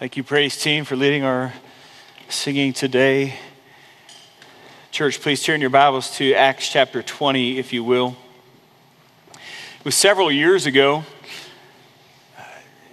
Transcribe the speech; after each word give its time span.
Thank 0.00 0.16
you, 0.16 0.24
praise 0.24 0.56
team, 0.56 0.86
for 0.86 0.96
leading 0.96 1.24
our 1.24 1.52
singing 2.30 2.72
today. 2.72 3.34
Church, 4.90 5.20
please 5.20 5.42
turn 5.42 5.60
your 5.60 5.68
Bibles 5.68 6.16
to 6.16 6.32
Acts 6.32 6.70
chapter 6.70 7.02
20, 7.02 7.58
if 7.58 7.70
you 7.74 7.84
will. 7.84 8.16
It 9.34 9.84
was 9.84 9.94
several 9.94 10.32
years 10.32 10.64
ago. 10.64 11.04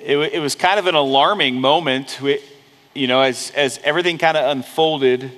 It, 0.01 0.17
it 0.17 0.41
was 0.41 0.53
kind 0.53 0.79
of 0.79 0.87
an 0.87 0.95
alarming 0.95 1.61
moment. 1.61 2.19
You 2.93 3.07
know, 3.07 3.21
as, 3.21 3.51
as 3.51 3.79
everything 3.85 4.17
kind 4.17 4.35
of 4.35 4.51
unfolded, 4.51 5.31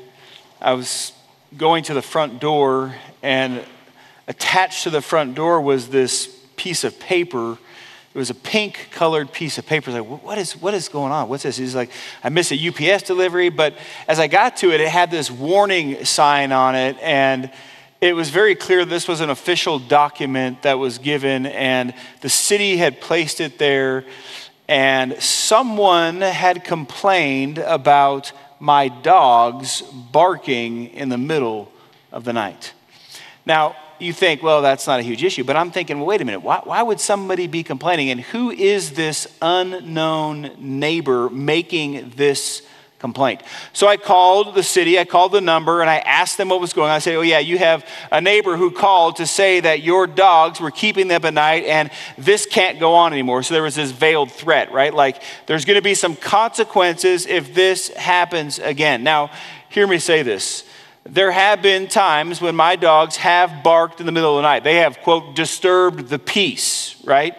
I 0.59 0.73
was 0.73 1.11
going 1.55 1.83
to 1.83 1.93
the 1.93 2.01
front 2.01 2.41
door, 2.41 2.95
and 3.21 3.63
attached 4.27 4.85
to 4.85 4.89
the 4.89 5.03
front 5.03 5.35
door 5.35 5.61
was 5.61 5.89
this 5.89 6.35
piece 6.55 6.83
of 6.83 6.99
paper 6.99 7.59
it 8.13 8.17
was 8.17 8.31
a 8.31 8.35
pink 8.35 8.89
colored 8.91 9.31
piece 9.31 9.59
of 9.59 9.67
paper. 9.67 9.91
Like, 9.91 10.23
what 10.23 10.39
is, 10.39 10.53
what 10.57 10.73
is 10.73 10.89
going 10.89 11.11
on? 11.11 11.29
What's 11.29 11.43
this? 11.43 11.57
He's 11.57 11.75
like, 11.75 11.91
I 12.23 12.29
missed 12.29 12.51
a 12.51 12.67
UPS 12.67 13.03
delivery. 13.03 13.49
But 13.49 13.75
as 14.07 14.19
I 14.19 14.27
got 14.27 14.57
to 14.57 14.71
it, 14.71 14.81
it 14.81 14.89
had 14.89 15.11
this 15.11 15.29
warning 15.29 16.03
sign 16.05 16.51
on 16.51 16.73
it. 16.73 16.97
And 17.01 17.51
it 18.01 18.15
was 18.15 18.31
very 18.31 18.55
clear 18.55 18.83
this 18.83 19.07
was 19.07 19.21
an 19.21 19.29
official 19.29 19.77
document 19.77 20.63
that 20.63 20.79
was 20.79 20.97
given. 20.97 21.45
And 21.45 21.93
the 22.21 22.29
city 22.29 22.77
had 22.77 22.99
placed 22.99 23.41
it 23.41 23.59
there. 23.59 24.05
And 24.67 25.21
someone 25.21 26.21
had 26.21 26.63
complained 26.63 27.59
about 27.59 28.31
my 28.59 28.87
dogs 28.87 29.81
barking 29.81 30.87
in 30.87 31.09
the 31.09 31.17
middle 31.17 31.71
of 32.11 32.23
the 32.23 32.33
night. 32.33 32.73
Now, 33.45 33.75
you 34.01 34.13
think, 34.13 34.43
well, 34.43 34.61
that's 34.61 34.87
not 34.87 34.99
a 34.99 35.03
huge 35.03 35.23
issue. 35.23 35.43
But 35.43 35.55
I'm 35.55 35.71
thinking, 35.71 35.97
well, 35.97 36.07
wait 36.07 36.21
a 36.21 36.25
minute. 36.25 36.41
Why, 36.41 36.61
why 36.63 36.81
would 36.81 36.99
somebody 36.99 37.47
be 37.47 37.63
complaining? 37.63 38.09
And 38.09 38.21
who 38.21 38.51
is 38.51 38.91
this 38.91 39.27
unknown 39.41 40.51
neighbor 40.57 41.29
making 41.29 42.13
this 42.15 42.61
complaint? 42.99 43.41
So 43.73 43.87
I 43.87 43.97
called 43.97 44.55
the 44.55 44.63
city, 44.63 44.99
I 44.99 45.05
called 45.05 45.31
the 45.31 45.41
number, 45.41 45.81
and 45.81 45.89
I 45.89 45.99
asked 45.99 46.37
them 46.37 46.49
what 46.49 46.61
was 46.61 46.73
going 46.73 46.89
on. 46.89 46.95
I 46.95 46.99
said, 46.99 47.15
oh, 47.15 47.21
yeah, 47.21 47.39
you 47.39 47.57
have 47.57 47.87
a 48.11 48.21
neighbor 48.21 48.57
who 48.57 48.71
called 48.71 49.17
to 49.17 49.25
say 49.25 49.59
that 49.59 49.81
your 49.81 50.05
dogs 50.05 50.59
were 50.59 50.71
keeping 50.71 51.07
them 51.07 51.25
at 51.25 51.33
night 51.33 51.65
and 51.65 51.89
this 52.17 52.45
can't 52.45 52.79
go 52.79 52.93
on 52.93 53.13
anymore. 53.13 53.43
So 53.43 53.53
there 53.53 53.63
was 53.63 53.75
this 53.75 53.91
veiled 53.91 54.31
threat, 54.31 54.71
right? 54.71 54.93
Like 54.93 55.21
there's 55.45 55.65
going 55.65 55.77
to 55.77 55.81
be 55.81 55.95
some 55.95 56.15
consequences 56.15 57.25
if 57.25 57.53
this 57.53 57.89
happens 57.95 58.59
again. 58.59 59.03
Now, 59.03 59.31
hear 59.69 59.87
me 59.87 59.99
say 59.99 60.23
this 60.23 60.68
there 61.05 61.31
have 61.31 61.61
been 61.61 61.87
times 61.87 62.41
when 62.41 62.55
my 62.55 62.75
dogs 62.75 63.15
have 63.17 63.63
barked 63.63 63.99
in 63.99 64.05
the 64.05 64.11
middle 64.11 64.37
of 64.37 64.43
the 64.43 64.47
night. 64.47 64.63
They 64.63 64.77
have, 64.77 64.99
quote, 65.01 65.35
disturbed 65.35 66.09
the 66.09 66.19
peace, 66.19 66.95
right? 67.03 67.35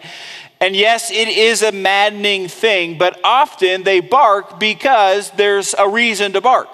And 0.59 0.75
yes, 0.75 1.09
it 1.11 1.27
is 1.27 1.63
a 1.63 1.71
maddening 1.71 2.47
thing, 2.47 2.97
but 2.97 3.19
often 3.23 3.83
they 3.83 3.99
bark 3.99 4.59
because 4.59 5.31
there's 5.31 5.73
a 5.77 5.87
reason 5.89 6.33
to 6.33 6.41
bark. 6.41 6.69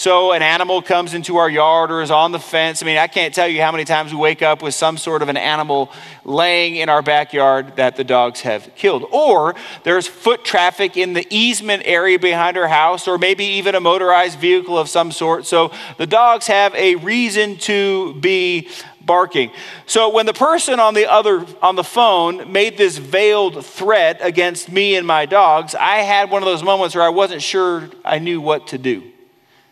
So 0.00 0.32
an 0.32 0.40
animal 0.40 0.80
comes 0.80 1.12
into 1.12 1.36
our 1.36 1.50
yard 1.50 1.90
or 1.90 2.00
is 2.00 2.10
on 2.10 2.32
the 2.32 2.38
fence. 2.38 2.82
I 2.82 2.86
mean, 2.86 2.96
I 2.96 3.06
can't 3.06 3.34
tell 3.34 3.46
you 3.46 3.60
how 3.60 3.70
many 3.70 3.84
times 3.84 4.14
we 4.14 4.18
wake 4.18 4.40
up 4.40 4.62
with 4.62 4.72
some 4.72 4.96
sort 4.96 5.20
of 5.20 5.28
an 5.28 5.36
animal 5.36 5.92
laying 6.24 6.76
in 6.76 6.88
our 6.88 7.02
backyard 7.02 7.76
that 7.76 7.96
the 7.96 8.04
dogs 8.04 8.40
have 8.40 8.74
killed. 8.76 9.04
Or 9.12 9.54
there's 9.82 10.06
foot 10.06 10.42
traffic 10.42 10.96
in 10.96 11.12
the 11.12 11.26
easement 11.28 11.82
area 11.84 12.18
behind 12.18 12.56
our 12.56 12.66
house, 12.66 13.06
or 13.06 13.18
maybe 13.18 13.44
even 13.44 13.74
a 13.74 13.80
motorized 13.80 14.38
vehicle 14.38 14.78
of 14.78 14.88
some 14.88 15.12
sort. 15.12 15.44
So 15.44 15.70
the 15.98 16.06
dogs 16.06 16.46
have 16.46 16.74
a 16.76 16.94
reason 16.94 17.58
to 17.58 18.14
be 18.20 18.70
barking. 19.02 19.50
So 19.84 20.08
when 20.08 20.24
the 20.24 20.32
person 20.32 20.80
on 20.80 20.94
the 20.94 21.10
other 21.10 21.44
on 21.60 21.76
the 21.76 21.84
phone 21.84 22.50
made 22.50 22.78
this 22.78 22.96
veiled 22.96 23.66
threat 23.66 24.16
against 24.22 24.72
me 24.72 24.96
and 24.96 25.06
my 25.06 25.26
dogs, 25.26 25.74
I 25.74 25.96
had 25.96 26.30
one 26.30 26.40
of 26.42 26.46
those 26.46 26.62
moments 26.62 26.94
where 26.94 27.04
I 27.04 27.10
wasn't 27.10 27.42
sure 27.42 27.90
I 28.02 28.18
knew 28.18 28.40
what 28.40 28.68
to 28.68 28.78
do. 28.78 29.02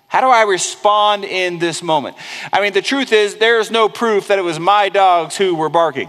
How 0.09 0.23
do 0.23 0.27
I 0.27 0.42
respond 0.42 1.25
in 1.25 1.59
this 1.59 1.83
moment? 1.83 2.17
I 2.51 2.62
mean, 2.62 2.73
the 2.73 2.83
truth 2.83 3.12
is, 3.12 3.37
there's 3.37 3.70
no 3.70 3.91
proof 3.91 4.28
that 4.28 4.39
it 4.39 4.42
was 4.42 4.59
my 4.59 4.88
dogs 4.88 5.37
who 5.37 5.55
were 5.55 5.69
barking. 5.69 6.09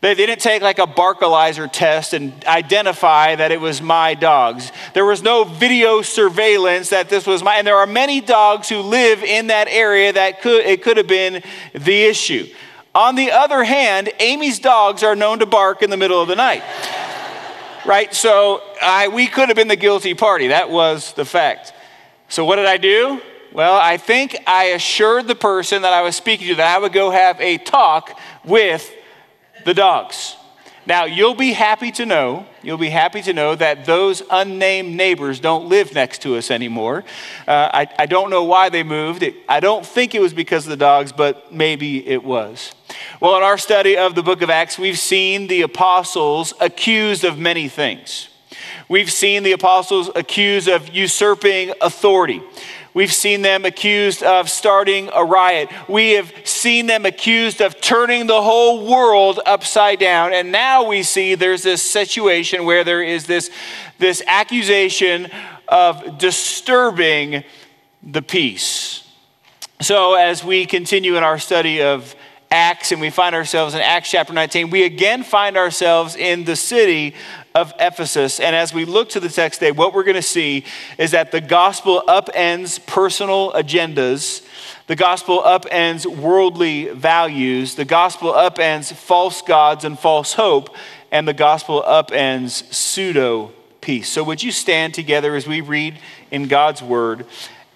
They 0.00 0.14
didn't 0.14 0.40
take 0.40 0.62
like 0.62 0.80
a 0.80 0.86
barkalyzer 0.86 1.70
test 1.70 2.12
and 2.12 2.32
identify 2.46 3.36
that 3.36 3.52
it 3.52 3.60
was 3.60 3.80
my 3.80 4.14
dogs. 4.14 4.72
There 4.94 5.04
was 5.04 5.22
no 5.22 5.44
video 5.44 6.02
surveillance 6.02 6.88
that 6.88 7.08
this 7.08 7.24
was 7.24 7.42
my, 7.42 7.56
and 7.56 7.66
there 7.66 7.76
are 7.76 7.86
many 7.86 8.20
dogs 8.20 8.68
who 8.68 8.80
live 8.80 9.22
in 9.22 9.46
that 9.48 9.68
area 9.68 10.12
that 10.14 10.40
could, 10.40 10.64
it 10.64 10.82
could 10.82 10.96
have 10.96 11.06
been 11.06 11.42
the 11.72 12.02
issue. 12.04 12.48
On 12.94 13.14
the 13.14 13.30
other 13.30 13.62
hand, 13.62 14.10
Amy's 14.18 14.58
dogs 14.58 15.02
are 15.02 15.14
known 15.14 15.38
to 15.38 15.46
bark 15.46 15.82
in 15.82 15.90
the 15.90 15.96
middle 15.96 16.20
of 16.20 16.28
the 16.28 16.36
night. 16.36 16.64
right? 17.86 18.12
So 18.12 18.62
I, 18.82 19.08
we 19.08 19.26
could 19.26 19.50
have 19.50 19.56
been 19.56 19.68
the 19.68 19.76
guilty 19.76 20.14
party. 20.14 20.48
That 20.48 20.70
was 20.70 21.12
the 21.12 21.24
fact. 21.24 21.74
So, 22.32 22.46
what 22.46 22.56
did 22.56 22.64
I 22.64 22.78
do? 22.78 23.20
Well, 23.52 23.74
I 23.74 23.98
think 23.98 24.38
I 24.46 24.68
assured 24.68 25.28
the 25.28 25.34
person 25.34 25.82
that 25.82 25.92
I 25.92 26.00
was 26.00 26.16
speaking 26.16 26.48
to 26.48 26.54
that 26.54 26.76
I 26.76 26.78
would 26.78 26.94
go 26.94 27.10
have 27.10 27.38
a 27.42 27.58
talk 27.58 28.18
with 28.42 28.90
the 29.66 29.74
dogs. 29.74 30.34
Now, 30.86 31.04
you'll 31.04 31.34
be 31.34 31.52
happy 31.52 31.92
to 31.92 32.06
know, 32.06 32.46
you'll 32.62 32.78
be 32.78 32.88
happy 32.88 33.20
to 33.20 33.34
know 33.34 33.54
that 33.56 33.84
those 33.84 34.22
unnamed 34.30 34.96
neighbors 34.96 35.40
don't 35.40 35.68
live 35.68 35.92
next 35.92 36.22
to 36.22 36.36
us 36.36 36.50
anymore. 36.50 37.04
Uh, 37.46 37.68
I, 37.70 37.86
I 37.98 38.06
don't 38.06 38.30
know 38.30 38.44
why 38.44 38.70
they 38.70 38.82
moved. 38.82 39.22
It, 39.22 39.34
I 39.46 39.60
don't 39.60 39.84
think 39.84 40.14
it 40.14 40.22
was 40.22 40.32
because 40.32 40.64
of 40.64 40.70
the 40.70 40.78
dogs, 40.78 41.12
but 41.12 41.52
maybe 41.52 42.08
it 42.08 42.24
was. 42.24 42.72
Well, 43.20 43.36
in 43.36 43.42
our 43.42 43.58
study 43.58 43.98
of 43.98 44.14
the 44.14 44.22
book 44.22 44.40
of 44.40 44.48
Acts, 44.48 44.78
we've 44.78 44.98
seen 44.98 45.48
the 45.48 45.60
apostles 45.60 46.54
accused 46.62 47.24
of 47.24 47.38
many 47.38 47.68
things. 47.68 48.30
We've 48.88 49.10
seen 49.10 49.42
the 49.42 49.52
apostles 49.52 50.10
accused 50.14 50.68
of 50.68 50.88
usurping 50.88 51.72
authority. 51.80 52.42
We've 52.94 53.12
seen 53.12 53.40
them 53.40 53.64
accused 53.64 54.22
of 54.22 54.50
starting 54.50 55.08
a 55.14 55.24
riot. 55.24 55.70
We 55.88 56.10
have 56.12 56.30
seen 56.44 56.86
them 56.86 57.06
accused 57.06 57.62
of 57.62 57.80
turning 57.80 58.26
the 58.26 58.42
whole 58.42 58.86
world 58.86 59.40
upside 59.46 59.98
down. 59.98 60.34
And 60.34 60.52
now 60.52 60.86
we 60.86 61.02
see 61.02 61.34
there's 61.34 61.62
this 61.62 61.82
situation 61.82 62.66
where 62.66 62.84
there 62.84 63.02
is 63.02 63.26
this, 63.26 63.50
this 63.98 64.22
accusation 64.26 65.28
of 65.68 66.18
disturbing 66.18 67.44
the 68.02 68.20
peace. 68.20 69.08
So, 69.80 70.14
as 70.14 70.44
we 70.44 70.66
continue 70.66 71.16
in 71.16 71.24
our 71.24 71.38
study 71.38 71.82
of 71.82 72.14
Acts 72.50 72.92
and 72.92 73.00
we 73.00 73.08
find 73.08 73.34
ourselves 73.34 73.74
in 73.74 73.80
Acts 73.80 74.10
chapter 74.10 74.34
19, 74.34 74.68
we 74.68 74.84
again 74.84 75.22
find 75.22 75.56
ourselves 75.56 76.14
in 76.14 76.44
the 76.44 76.54
city 76.54 77.14
of 77.54 77.72
Ephesus. 77.78 78.40
And 78.40 78.56
as 78.56 78.72
we 78.72 78.84
look 78.84 79.10
to 79.10 79.20
the 79.20 79.28
text 79.28 79.60
today, 79.60 79.72
what 79.72 79.94
we're 79.94 80.04
going 80.04 80.14
to 80.14 80.22
see 80.22 80.64
is 80.98 81.10
that 81.10 81.32
the 81.32 81.40
gospel 81.40 82.02
upends 82.08 82.84
personal 82.86 83.52
agendas. 83.52 84.46
The 84.86 84.96
gospel 84.96 85.42
upends 85.42 86.06
worldly 86.06 86.88
values. 86.88 87.74
The 87.74 87.84
gospel 87.84 88.32
upends 88.32 88.92
false 88.92 89.42
gods 89.42 89.84
and 89.84 89.98
false 89.98 90.32
hope. 90.32 90.74
And 91.10 91.28
the 91.28 91.34
gospel 91.34 91.82
upends 91.82 92.72
pseudo 92.72 93.52
peace. 93.80 94.08
So, 94.08 94.24
would 94.24 94.42
you 94.42 94.52
stand 94.52 94.94
together 94.94 95.34
as 95.34 95.46
we 95.46 95.60
read 95.60 95.98
in 96.30 96.48
God's 96.48 96.82
word? 96.82 97.26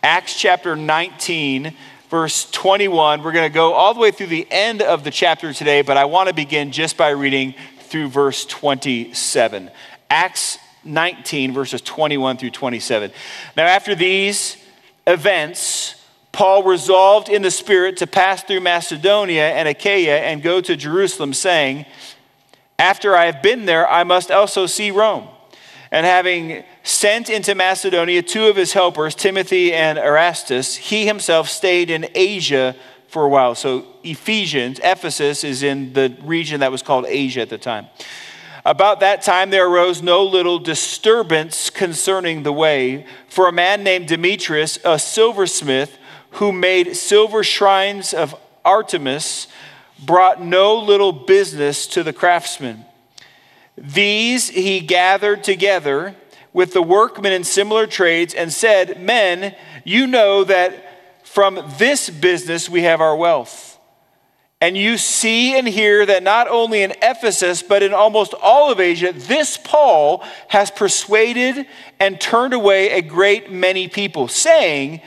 Acts 0.02 0.38
chapter 0.40 0.76
19, 0.76 1.74
verse 2.08 2.50
21. 2.50 3.22
We're 3.22 3.32
going 3.32 3.50
to 3.50 3.54
go 3.54 3.72
all 3.74 3.92
the 3.92 4.00
way 4.00 4.10
through 4.10 4.28
the 4.28 4.46
end 4.50 4.80
of 4.80 5.04
the 5.04 5.10
chapter 5.10 5.52
today, 5.52 5.82
but 5.82 5.96
I 5.96 6.04
want 6.04 6.28
to 6.28 6.34
begin 6.34 6.70
just 6.70 6.96
by 6.96 7.10
reading 7.10 7.54
through 7.86 8.08
verse 8.08 8.44
27. 8.44 9.70
Acts 10.10 10.58
19, 10.84 11.52
verses 11.52 11.80
21 11.80 12.36
through 12.36 12.50
27. 12.50 13.10
Now, 13.56 13.66
after 13.66 13.94
these 13.94 14.56
events, 15.06 15.94
Paul 16.32 16.64
resolved 16.64 17.28
in 17.28 17.42
the 17.42 17.50
Spirit 17.50 17.96
to 17.98 18.06
pass 18.06 18.42
through 18.42 18.60
Macedonia 18.60 19.48
and 19.50 19.66
Achaia 19.66 20.18
and 20.20 20.42
go 20.42 20.60
to 20.60 20.76
Jerusalem, 20.76 21.32
saying, 21.32 21.86
After 22.78 23.16
I 23.16 23.26
have 23.26 23.42
been 23.42 23.64
there, 23.64 23.88
I 23.88 24.04
must 24.04 24.30
also 24.30 24.66
see 24.66 24.90
Rome. 24.90 25.28
And 25.90 26.04
having 26.04 26.64
sent 26.82 27.30
into 27.30 27.54
Macedonia 27.54 28.22
two 28.22 28.46
of 28.46 28.56
his 28.56 28.72
helpers, 28.72 29.14
Timothy 29.14 29.72
and 29.72 29.98
Erastus, 29.98 30.76
he 30.76 31.06
himself 31.06 31.48
stayed 31.48 31.90
in 31.90 32.08
Asia 32.14 32.76
for 33.16 33.24
a 33.24 33.28
while. 33.30 33.54
So, 33.54 33.86
Ephesians, 34.04 34.78
Ephesus 34.84 35.42
is 35.42 35.62
in 35.62 35.94
the 35.94 36.14
region 36.24 36.60
that 36.60 36.70
was 36.70 36.82
called 36.82 37.06
Asia 37.08 37.40
at 37.40 37.48
the 37.48 37.56
time. 37.56 37.86
About 38.62 39.00
that 39.00 39.22
time, 39.22 39.48
there 39.48 39.66
arose 39.66 40.02
no 40.02 40.22
little 40.22 40.58
disturbance 40.58 41.70
concerning 41.70 42.42
the 42.42 42.52
way, 42.52 43.06
for 43.30 43.48
a 43.48 43.52
man 43.52 43.82
named 43.82 44.08
Demetrius, 44.08 44.78
a 44.84 44.98
silversmith, 44.98 45.96
who 46.32 46.52
made 46.52 46.94
silver 46.94 47.42
shrines 47.42 48.12
of 48.12 48.34
Artemis, 48.66 49.46
brought 50.04 50.42
no 50.42 50.78
little 50.78 51.12
business 51.12 51.86
to 51.86 52.02
the 52.02 52.12
craftsmen. 52.12 52.84
These 53.78 54.50
he 54.50 54.80
gathered 54.80 55.42
together 55.42 56.14
with 56.52 56.74
the 56.74 56.82
workmen 56.82 57.32
in 57.32 57.44
similar 57.44 57.86
trades 57.86 58.34
and 58.34 58.52
said, 58.52 59.00
Men, 59.00 59.56
you 59.84 60.06
know 60.06 60.44
that 60.44 60.85
from 61.26 61.60
this 61.76 62.08
business 62.08 62.70
we 62.70 62.82
have 62.82 63.00
our 63.00 63.16
wealth. 63.16 63.78
And 64.60 64.76
you 64.76 64.96
see 64.96 65.58
and 65.58 65.68
hear 65.68 66.06
that 66.06 66.22
not 66.22 66.48
only 66.48 66.82
in 66.82 66.94
Ephesus, 67.02 67.62
but 67.62 67.82
in 67.82 67.92
almost 67.92 68.32
all 68.32 68.72
of 68.72 68.80
Asia, 68.80 69.12
this 69.12 69.58
Paul 69.58 70.24
has 70.48 70.70
persuaded 70.70 71.66
and 72.00 72.18
turned 72.18 72.54
away 72.54 72.92
a 72.92 73.02
great 73.02 73.52
many 73.52 73.86
people, 73.86 74.28
saying 74.28 75.02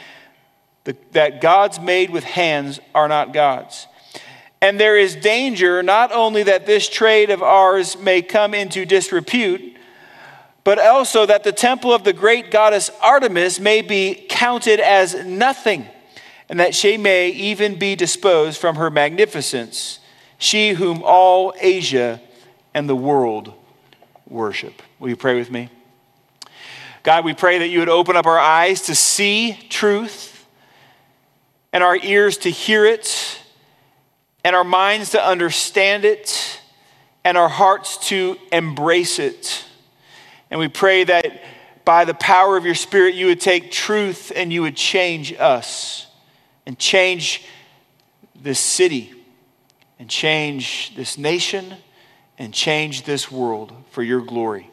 that 1.13 1.42
gods 1.42 1.80
made 1.80 2.12
with 2.12 2.25
hands 2.25 2.80
are 2.94 3.07
not 3.07 3.33
gods. 3.33 3.88
And 4.62 4.80
there 4.80 4.98
is 4.98 5.15
danger 5.15 5.81
not 5.81 6.12
only 6.12 6.44
that 6.44 6.68
this 6.68 6.88
trade 6.88 7.31
of 7.31 7.42
ours 7.42 7.98
may 7.98 8.22
come 8.22 8.54
into 8.54 8.86
disrepute, 8.86 9.77
but 10.63 10.77
also 10.77 11.25
that 11.25 11.44
the 11.44 11.54
temple 11.54 11.92
of 11.92 12.04
the 12.04 12.13
great 12.13 12.51
goddess 12.51 12.92
Artemis 13.01 13.60
may 13.60 13.81
be 13.81 14.27
counted 14.30 14.80
as 14.80 15.25
nothing 15.25 15.88
and 16.50 16.60
that 16.60 16.74
she 16.74 16.98
may 16.98 17.30
even 17.30 17.78
be 17.78 17.96
disposed 17.96 18.60
from 18.60 18.75
her 18.75 18.90
magnificence, 18.90 20.00
she 20.40 20.72
whom 20.72 21.01
all 21.04 21.54
Asia 21.62 22.19
and 22.74 22.90
the 22.90 22.96
world 22.96 23.54
worship. 24.28 24.81
Will 24.98 25.10
you 25.10 25.16
pray 25.16 25.38
with 25.38 25.51
me? 25.51 25.69
God, 27.04 27.24
we 27.24 27.34
pray 27.34 27.60
that 27.60 27.68
you 27.68 27.80
would 27.80 27.90
open 27.90 28.16
up 28.16 28.25
our 28.25 28.40
eyes 28.40 28.84
to 28.84 28.96
see 28.96 29.57
truth 29.69 30.46
and 31.72 31.84
our 31.84 31.96
ears 31.96 32.38
to 32.40 32.50
hear 32.50 32.84
it 32.84 33.40
and 34.44 34.56
our 34.56 34.63
minds 34.63 35.12
to 35.12 35.24
understand 35.24 36.04
it 36.04 36.60
and 37.24 37.38
our 37.38 37.50
hearts 37.50 38.10
to 38.10 38.38
embrace 38.51 39.19
it. 39.19 39.66
And 40.50 40.60
we 40.60 40.68
pray 40.68 41.04
that 41.04 41.44
by 41.86 42.06
the 42.06 42.13
power 42.16 42.57
of 42.57 42.66
your 42.66 42.75
Spirit, 42.75 43.13
you 43.13 43.28
would 43.28 43.40
take 43.40 43.72
truth 43.72 44.31
and 44.36 44.51
you 44.51 44.63
would 44.63 44.75
change 44.75 45.34
us 45.34 46.09
and 46.69 46.77
change 46.77 47.45
this 48.44 48.60
city 48.60 49.12
and 49.98 50.07
change 50.07 50.95
this 50.95 51.18
nation 51.18 51.74
and 52.38 52.54
change 52.54 53.06
this 53.06 53.31
world 53.31 53.74
for 53.89 54.04
your 54.04 54.21
glory 54.21 54.69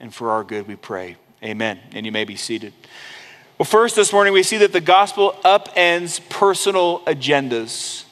and 0.00 0.14
for 0.14 0.30
our 0.30 0.42
good, 0.42 0.66
we 0.66 0.74
pray. 0.74 1.16
Amen. 1.42 1.78
And 1.92 2.06
you 2.06 2.12
may 2.12 2.24
be 2.24 2.34
seated. 2.34 2.72
Well, 3.58 3.66
first, 3.66 3.94
this 3.94 4.10
morning, 4.10 4.32
we 4.32 4.42
see 4.42 4.56
that 4.56 4.72
the 4.72 4.80
gospel 4.80 5.38
upends 5.44 6.26
personal 6.30 7.00
agendas. 7.00 8.04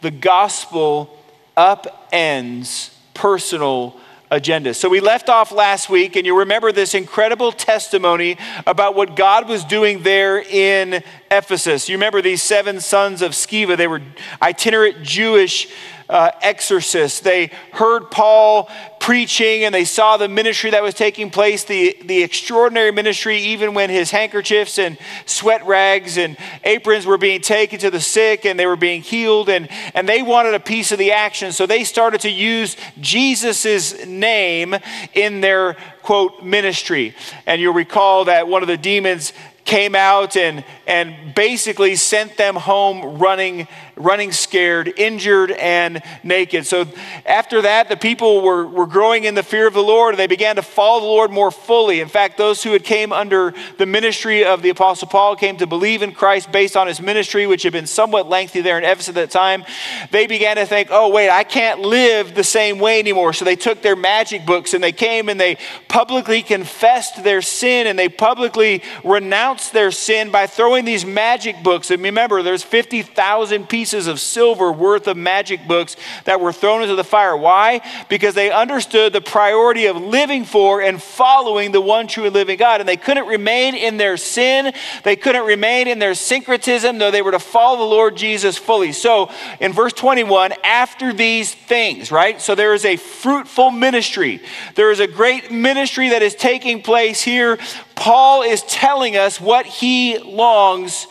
The 0.00 0.12
gospel 0.12 1.18
upends 1.56 2.94
personal 3.14 3.98
agenda. 4.30 4.74
So 4.74 4.88
we 4.88 5.00
left 5.00 5.28
off 5.28 5.50
last 5.50 5.90
week, 5.90 6.14
and 6.14 6.24
you 6.24 6.38
remember 6.38 6.70
this 6.70 6.94
incredible 6.94 7.50
testimony 7.50 8.38
about 8.64 8.94
what 8.94 9.16
God 9.16 9.48
was 9.48 9.64
doing 9.64 10.04
there 10.04 10.38
in 10.38 11.02
Ephesus. 11.30 11.88
You 11.88 11.96
remember 11.96 12.20
these 12.20 12.42
seven 12.42 12.80
sons 12.80 13.22
of 13.22 13.32
Sceva, 13.32 13.76
they 13.76 13.86
were 13.86 14.02
itinerant 14.42 15.02
Jewish 15.02 15.68
uh, 16.10 16.32
exorcists. 16.42 17.20
They 17.20 17.52
heard 17.72 18.10
Paul 18.10 18.68
preaching 18.98 19.64
and 19.64 19.72
they 19.72 19.84
saw 19.84 20.16
the 20.16 20.28
ministry 20.28 20.70
that 20.70 20.82
was 20.82 20.92
taking 20.92 21.30
place, 21.30 21.64
the, 21.64 21.96
the 22.04 22.22
extraordinary 22.24 22.90
ministry, 22.90 23.38
even 23.38 23.74
when 23.74 23.90
his 23.90 24.10
handkerchiefs 24.10 24.78
and 24.78 24.98
sweat 25.24 25.64
rags 25.66 26.18
and 26.18 26.36
aprons 26.64 27.06
were 27.06 27.16
being 27.16 27.40
taken 27.40 27.78
to 27.78 27.90
the 27.90 28.00
sick 28.00 28.44
and 28.44 28.58
they 28.58 28.66
were 28.66 28.76
being 28.76 29.02
healed. 29.02 29.48
And, 29.48 29.68
and 29.94 30.08
they 30.08 30.20
wanted 30.20 30.54
a 30.54 30.60
piece 30.60 30.90
of 30.90 30.98
the 30.98 31.12
action. 31.12 31.52
So 31.52 31.64
they 31.64 31.84
started 31.84 32.22
to 32.22 32.30
use 32.30 32.76
Jesus' 33.00 34.04
name 34.04 34.74
in 35.14 35.40
their 35.40 35.76
quote 36.02 36.42
ministry. 36.42 37.14
And 37.46 37.60
you'll 37.60 37.72
recall 37.72 38.24
that 38.24 38.48
one 38.48 38.62
of 38.62 38.68
the 38.68 38.76
demons 38.76 39.32
came 39.70 39.94
out 39.94 40.36
and, 40.36 40.64
and 40.88 41.32
basically 41.32 41.94
sent 41.94 42.36
them 42.36 42.56
home 42.56 43.20
running 43.20 43.68
running 44.00 44.32
scared, 44.32 44.92
injured, 44.96 45.50
and 45.52 46.02
naked. 46.24 46.66
So 46.66 46.86
after 47.26 47.62
that, 47.62 47.88
the 47.88 47.96
people 47.96 48.42
were, 48.42 48.66
were 48.66 48.86
growing 48.86 49.24
in 49.24 49.34
the 49.34 49.42
fear 49.42 49.66
of 49.66 49.74
the 49.74 49.82
Lord, 49.82 50.14
and 50.14 50.18
they 50.18 50.26
began 50.26 50.56
to 50.56 50.62
follow 50.62 51.00
the 51.00 51.06
Lord 51.06 51.30
more 51.30 51.50
fully. 51.50 52.00
In 52.00 52.08
fact, 52.08 52.38
those 52.38 52.62
who 52.62 52.72
had 52.72 52.82
came 52.82 53.12
under 53.12 53.54
the 53.78 53.86
ministry 53.86 54.44
of 54.44 54.62
the 54.62 54.70
Apostle 54.70 55.08
Paul 55.08 55.36
came 55.36 55.56
to 55.58 55.66
believe 55.66 56.02
in 56.02 56.12
Christ 56.12 56.50
based 56.50 56.76
on 56.76 56.86
his 56.86 57.00
ministry, 57.00 57.46
which 57.46 57.62
had 57.62 57.72
been 57.72 57.86
somewhat 57.86 58.28
lengthy 58.28 58.60
there 58.60 58.78
in 58.78 58.84
Ephesus 58.84 59.10
at 59.10 59.14
that 59.16 59.30
time. 59.30 59.64
They 60.10 60.26
began 60.26 60.56
to 60.56 60.66
think, 60.66 60.88
oh, 60.90 61.10
wait, 61.10 61.30
I 61.30 61.44
can't 61.44 61.80
live 61.80 62.34
the 62.34 62.44
same 62.44 62.78
way 62.78 62.98
anymore. 62.98 63.32
So 63.32 63.44
they 63.44 63.56
took 63.56 63.82
their 63.82 63.96
magic 63.96 64.46
books 64.46 64.74
and 64.74 64.82
they 64.82 64.92
came 64.92 65.28
and 65.28 65.38
they 65.38 65.58
publicly 65.88 66.42
confessed 66.42 67.22
their 67.22 67.42
sin 67.42 67.86
and 67.86 67.98
they 67.98 68.08
publicly 68.08 68.82
renounced 69.04 69.59
their 69.68 69.90
sin 69.90 70.30
by 70.30 70.46
throwing 70.46 70.84
these 70.84 71.04
magic 71.04 71.62
books. 71.62 71.90
And 71.90 72.02
remember, 72.02 72.42
there's 72.42 72.62
50,000 72.62 73.68
pieces 73.68 73.90
pieces 73.90 74.06
of 74.06 74.20
silver 74.20 74.70
worth 74.70 75.08
of 75.08 75.16
magic 75.16 75.66
books 75.66 75.96
that 76.24 76.40
were 76.40 76.52
thrown 76.52 76.82
into 76.82 76.94
the 76.94 77.02
fire. 77.04 77.36
Why? 77.36 77.80
Because 78.08 78.34
they 78.34 78.52
understood 78.52 79.12
the 79.12 79.20
priority 79.20 79.86
of 79.86 79.96
living 79.96 80.44
for 80.44 80.80
and 80.80 81.02
following 81.02 81.72
the 81.72 81.80
one 81.80 82.06
true 82.06 82.24
and 82.24 82.32
living 82.32 82.56
God. 82.56 82.80
And 82.80 82.88
they 82.88 82.96
couldn't 82.96 83.26
remain 83.26 83.74
in 83.74 83.96
their 83.96 84.16
sin, 84.16 84.72
they 85.02 85.16
couldn't 85.16 85.44
remain 85.44 85.88
in 85.88 85.98
their 85.98 86.14
syncretism, 86.14 86.98
though 86.98 87.10
they 87.10 87.20
were 87.22 87.32
to 87.32 87.38
follow 87.38 87.78
the 87.78 87.84
Lord 87.84 88.16
Jesus 88.16 88.56
fully. 88.56 88.92
So 88.92 89.30
in 89.60 89.72
verse 89.72 89.92
21, 89.92 90.52
after 90.62 91.12
these 91.12 91.52
things, 91.52 92.12
right? 92.12 92.40
So 92.40 92.54
there 92.54 92.74
is 92.74 92.84
a 92.84 92.96
fruitful 92.96 93.70
ministry. 93.70 94.40
There 94.76 94.90
is 94.90 95.00
a 95.00 95.06
great 95.06 95.50
ministry 95.50 96.10
that 96.10 96.22
is 96.22 96.34
taking 96.34 96.82
place 96.82 97.22
here. 97.22 97.58
Paul 98.00 98.40
is 98.40 98.62
telling 98.62 99.18
us 99.18 99.38
what 99.38 99.66
he 99.66 100.16
longs 100.18 101.06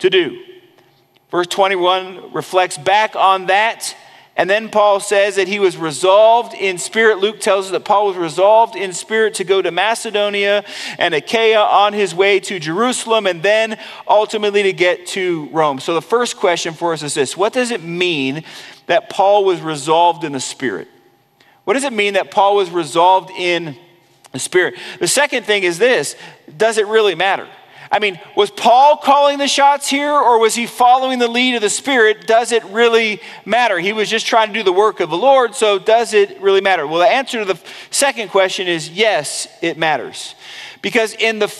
to 0.00 0.10
do. 0.10 0.44
Verse 1.30 1.46
21 1.46 2.34
reflects 2.34 2.76
back 2.76 3.16
on 3.16 3.46
that. 3.46 3.96
And 4.36 4.48
then 4.48 4.68
Paul 4.68 5.00
says 5.00 5.36
that 5.36 5.48
he 5.48 5.58
was 5.58 5.78
resolved 5.78 6.52
in 6.52 6.76
spirit. 6.76 7.18
Luke 7.18 7.40
tells 7.40 7.66
us 7.66 7.70
that 7.72 7.86
Paul 7.86 8.08
was 8.08 8.16
resolved 8.18 8.76
in 8.76 8.92
spirit 8.92 9.32
to 9.34 9.44
go 9.44 9.62
to 9.62 9.70
Macedonia 9.70 10.66
and 10.98 11.14
Achaia 11.14 11.60
on 11.60 11.94
his 11.94 12.14
way 12.14 12.40
to 12.40 12.58
Jerusalem 12.58 13.26
and 13.26 13.42
then 13.42 13.78
ultimately 14.06 14.64
to 14.64 14.74
get 14.74 15.06
to 15.08 15.48
Rome. 15.48 15.80
So 15.80 15.94
the 15.94 16.02
first 16.02 16.36
question 16.36 16.74
for 16.74 16.92
us 16.92 17.02
is 17.02 17.14
this 17.14 17.38
What 17.38 17.54
does 17.54 17.70
it 17.70 17.82
mean 17.82 18.44
that 18.84 19.08
Paul 19.08 19.46
was 19.46 19.62
resolved 19.62 20.24
in 20.24 20.32
the 20.32 20.40
spirit? 20.40 20.88
What 21.64 21.72
does 21.72 21.84
it 21.84 21.92
mean 21.94 22.14
that 22.14 22.30
Paul 22.30 22.56
was 22.56 22.70
resolved 22.70 23.30
in 23.30 23.78
the 24.32 24.38
spirit? 24.38 24.74
The 24.98 25.08
second 25.08 25.44
thing 25.44 25.62
is 25.62 25.78
this 25.78 26.16
Does 26.56 26.78
it 26.78 26.86
really 26.86 27.14
matter? 27.14 27.48
I 27.92 27.98
mean, 27.98 28.18
was 28.34 28.50
Paul 28.50 28.96
calling 28.96 29.36
the 29.36 29.46
shots 29.46 29.86
here 29.86 30.12
or 30.12 30.38
was 30.38 30.54
he 30.54 30.66
following 30.66 31.18
the 31.18 31.28
lead 31.28 31.56
of 31.56 31.60
the 31.60 31.68
Spirit? 31.68 32.26
Does 32.26 32.50
it 32.50 32.64
really 32.64 33.20
matter? 33.44 33.78
He 33.78 33.92
was 33.92 34.08
just 34.08 34.26
trying 34.26 34.48
to 34.48 34.54
do 34.54 34.62
the 34.62 34.72
work 34.72 35.00
of 35.00 35.10
the 35.10 35.16
Lord, 35.16 35.54
so 35.54 35.78
does 35.78 36.14
it 36.14 36.40
really 36.40 36.62
matter? 36.62 36.86
Well, 36.86 37.00
the 37.00 37.06
answer 37.06 37.40
to 37.40 37.44
the 37.44 37.60
second 37.90 38.30
question 38.30 38.66
is 38.66 38.88
yes, 38.88 39.46
it 39.60 39.76
matters. 39.76 40.34
Because 40.80 41.12
in 41.12 41.38
the 41.38 41.54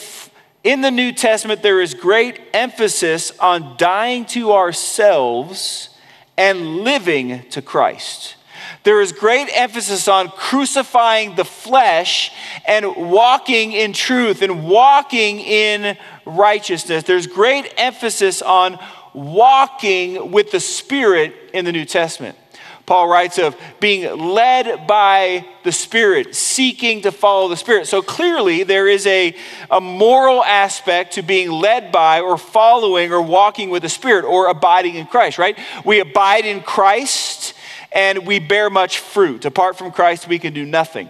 in 0.64 0.80
the 0.80 0.90
New 0.90 1.12
Testament, 1.12 1.62
there 1.62 1.80
is 1.80 1.92
great 1.92 2.40
emphasis 2.54 3.32
on 3.38 3.76
dying 3.76 4.24
to 4.26 4.52
ourselves 4.52 5.90
and 6.38 6.78
living 6.78 7.42
to 7.50 7.60
Christ. 7.60 8.36
There 8.84 9.00
is 9.00 9.12
great 9.12 9.48
emphasis 9.52 10.08
on 10.08 10.28
crucifying 10.28 11.36
the 11.36 11.44
flesh 11.44 12.32
and 12.66 13.10
walking 13.10 13.72
in 13.72 13.92
truth 13.92 14.42
and 14.42 14.66
walking 14.66 15.40
in 15.40 15.96
righteousness. 16.24 17.04
There's 17.04 17.26
great 17.26 17.72
emphasis 17.76 18.42
on 18.42 18.78
walking 19.14 20.30
with 20.32 20.50
the 20.50 20.60
Spirit 20.60 21.34
in 21.52 21.64
the 21.64 21.72
New 21.72 21.84
Testament. 21.84 22.36
Paul 22.84 23.06
writes 23.08 23.38
of 23.38 23.56
being 23.78 24.18
led 24.18 24.86
by 24.88 25.46
the 25.62 25.70
Spirit, 25.70 26.34
seeking 26.34 27.02
to 27.02 27.12
follow 27.12 27.48
the 27.48 27.56
Spirit. 27.56 27.86
So 27.86 28.02
clearly, 28.02 28.64
there 28.64 28.88
is 28.88 29.06
a, 29.06 29.36
a 29.70 29.80
moral 29.80 30.42
aspect 30.44 31.14
to 31.14 31.22
being 31.22 31.50
led 31.50 31.92
by 31.92 32.20
or 32.20 32.36
following 32.36 33.12
or 33.12 33.22
walking 33.22 33.70
with 33.70 33.82
the 33.82 33.88
Spirit 33.88 34.24
or 34.24 34.48
abiding 34.48 34.96
in 34.96 35.06
Christ, 35.06 35.38
right? 35.38 35.56
We 35.84 36.00
abide 36.00 36.44
in 36.44 36.60
Christ 36.60 37.54
and 37.94 38.26
we 38.26 38.38
bear 38.38 38.70
much 38.70 38.98
fruit. 38.98 39.44
Apart 39.44 39.76
from 39.76 39.92
Christ, 39.92 40.28
we 40.28 40.38
can 40.38 40.52
do 40.52 40.64
nothing. 40.64 41.08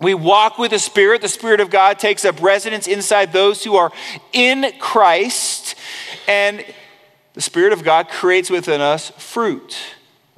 We 0.00 0.14
walk 0.14 0.58
with 0.58 0.70
the 0.70 0.78
Spirit. 0.78 1.22
The 1.22 1.28
Spirit 1.28 1.60
of 1.60 1.70
God 1.70 1.98
takes 1.98 2.24
up 2.24 2.40
residence 2.40 2.86
inside 2.86 3.32
those 3.32 3.64
who 3.64 3.76
are 3.76 3.92
in 4.32 4.72
Christ, 4.78 5.74
and 6.28 6.64
the 7.34 7.40
Spirit 7.40 7.72
of 7.72 7.82
God 7.82 8.08
creates 8.08 8.50
within 8.50 8.80
us 8.80 9.10
fruit 9.10 9.76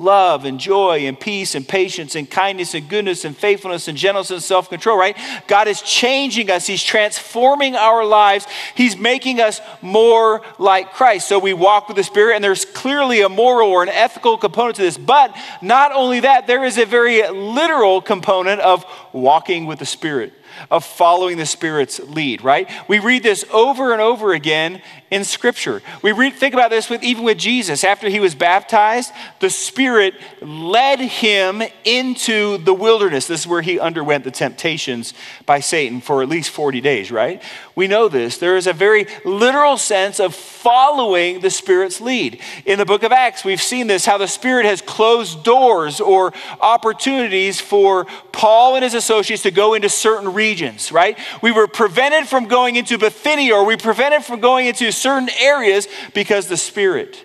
love 0.00 0.46
and 0.46 0.58
joy 0.58 1.00
and 1.06 1.20
peace 1.20 1.54
and 1.54 1.68
patience 1.68 2.14
and 2.14 2.28
kindness 2.28 2.74
and 2.74 2.88
goodness 2.88 3.24
and 3.24 3.36
faithfulness 3.36 3.86
and 3.86 3.98
gentleness 3.98 4.30
and 4.30 4.42
self 4.42 4.68
control, 4.70 4.98
right? 4.98 5.16
God 5.46 5.68
is 5.68 5.82
changing 5.82 6.50
us. 6.50 6.66
He's 6.66 6.82
transforming 6.82 7.76
our 7.76 8.04
lives. 8.04 8.46
He's 8.74 8.96
making 8.96 9.40
us 9.40 9.60
more 9.82 10.42
like 10.58 10.92
Christ. 10.94 11.28
So 11.28 11.38
we 11.38 11.52
walk 11.52 11.88
with 11.88 11.98
the 11.98 12.02
Spirit, 12.02 12.34
and 12.34 12.42
there's 12.42 12.64
clearly 12.64 13.20
a 13.20 13.28
moral 13.28 13.68
or 13.68 13.82
an 13.82 13.90
ethical 13.90 14.38
component 14.38 14.76
to 14.76 14.82
this. 14.82 14.96
But 14.96 15.36
not 15.60 15.92
only 15.92 16.20
that, 16.20 16.46
there 16.46 16.64
is 16.64 16.78
a 16.78 16.86
very 16.86 17.22
literal 17.28 18.00
component 18.00 18.60
of 18.62 18.84
walking 19.12 19.66
with 19.66 19.78
the 19.78 19.86
Spirit 19.86 20.32
of 20.70 20.84
following 20.84 21.36
the 21.36 21.46
Spirit's 21.46 22.00
lead, 22.00 22.42
right? 22.42 22.68
We 22.88 22.98
read 22.98 23.22
this 23.22 23.44
over 23.52 23.92
and 23.92 24.00
over 24.00 24.32
again 24.32 24.82
in 25.10 25.24
Scripture. 25.24 25.82
We 26.02 26.30
think 26.30 26.54
about 26.54 26.70
this 26.70 26.88
with 26.88 27.02
even 27.02 27.24
with 27.24 27.38
Jesus. 27.38 27.82
After 27.82 28.08
he 28.08 28.20
was 28.20 28.34
baptized, 28.34 29.12
the 29.40 29.50
Spirit 29.50 30.14
led 30.40 31.00
him 31.00 31.62
into 31.84 32.58
the 32.58 32.72
wilderness. 32.72 33.26
This 33.26 33.40
is 33.40 33.46
where 33.46 33.62
he 33.62 33.80
underwent 33.80 34.24
the 34.24 34.30
temptations 34.30 35.14
by 35.46 35.60
Satan 35.60 36.00
for 36.00 36.22
at 36.22 36.28
least 36.28 36.50
40 36.50 36.80
days, 36.80 37.10
right? 37.10 37.42
We 37.74 37.88
know 37.88 38.08
this. 38.08 38.38
There 38.38 38.56
is 38.56 38.66
a 38.66 38.72
very 38.72 39.06
literal 39.24 39.76
sense 39.76 40.20
of 40.20 40.34
following 40.34 41.40
the 41.40 41.50
Spirit's 41.50 42.00
lead. 42.00 42.40
In 42.64 42.78
the 42.78 42.84
book 42.84 43.02
of 43.02 43.10
Acts, 43.10 43.44
we've 43.44 43.62
seen 43.62 43.86
this 43.86 44.06
how 44.06 44.18
the 44.18 44.28
Spirit 44.28 44.66
has 44.66 44.80
closed 44.80 45.42
doors 45.42 46.00
or 46.00 46.32
opportunities 46.60 47.60
for 47.60 48.06
Paul 48.32 48.76
and 48.76 48.84
his 48.84 48.94
associates 48.94 49.42
to 49.42 49.50
go 49.50 49.74
into 49.74 49.88
certain 49.88 50.32
regions, 50.32 50.92
right? 50.92 51.18
We 51.42 51.50
were 51.50 51.66
prevented 51.66 52.28
from 52.28 52.46
going 52.46 52.76
into 52.76 52.96
Bithynia 52.98 53.54
or 53.54 53.64
we 53.64 53.76
prevented 53.76 54.24
from 54.24 54.40
going 54.40 54.66
into 54.66 54.92
certain 55.00 55.30
areas 55.40 55.88
because 56.14 56.46
the 56.46 56.56
Spirit. 56.56 57.24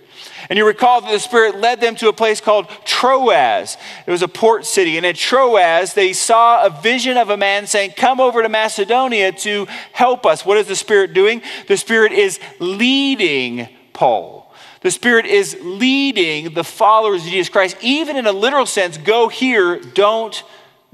And 0.49 0.57
you 0.57 0.65
recall 0.65 1.01
that 1.01 1.11
the 1.11 1.19
Spirit 1.19 1.57
led 1.59 1.81
them 1.81 1.95
to 1.95 2.09
a 2.09 2.13
place 2.13 2.39
called 2.39 2.67
Troas. 2.85 3.77
It 4.05 4.11
was 4.11 4.21
a 4.21 4.27
port 4.27 4.65
city. 4.65 4.97
And 4.97 5.05
at 5.05 5.15
Troas, 5.15 5.93
they 5.93 6.13
saw 6.13 6.65
a 6.65 6.69
vision 6.69 7.17
of 7.17 7.29
a 7.29 7.37
man 7.37 7.67
saying, 7.67 7.93
Come 7.95 8.19
over 8.19 8.43
to 8.43 8.49
Macedonia 8.49 9.31
to 9.31 9.65
help 9.91 10.25
us. 10.25 10.45
What 10.45 10.57
is 10.57 10.67
the 10.67 10.75
Spirit 10.75 11.13
doing? 11.13 11.41
The 11.67 11.77
Spirit 11.77 12.11
is 12.11 12.39
leading 12.59 13.67
Paul. 13.93 14.53
The 14.81 14.91
Spirit 14.91 15.25
is 15.25 15.57
leading 15.63 16.53
the 16.53 16.63
followers 16.63 17.23
of 17.23 17.31
Jesus 17.31 17.49
Christ, 17.49 17.77
even 17.81 18.17
in 18.17 18.27
a 18.27 18.31
literal 18.31 18.67
sense 18.67 18.97
go 18.97 19.29
here, 19.29 19.79
don't 19.79 20.43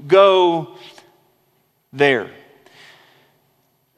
go 0.06 0.78
there. 1.92 2.30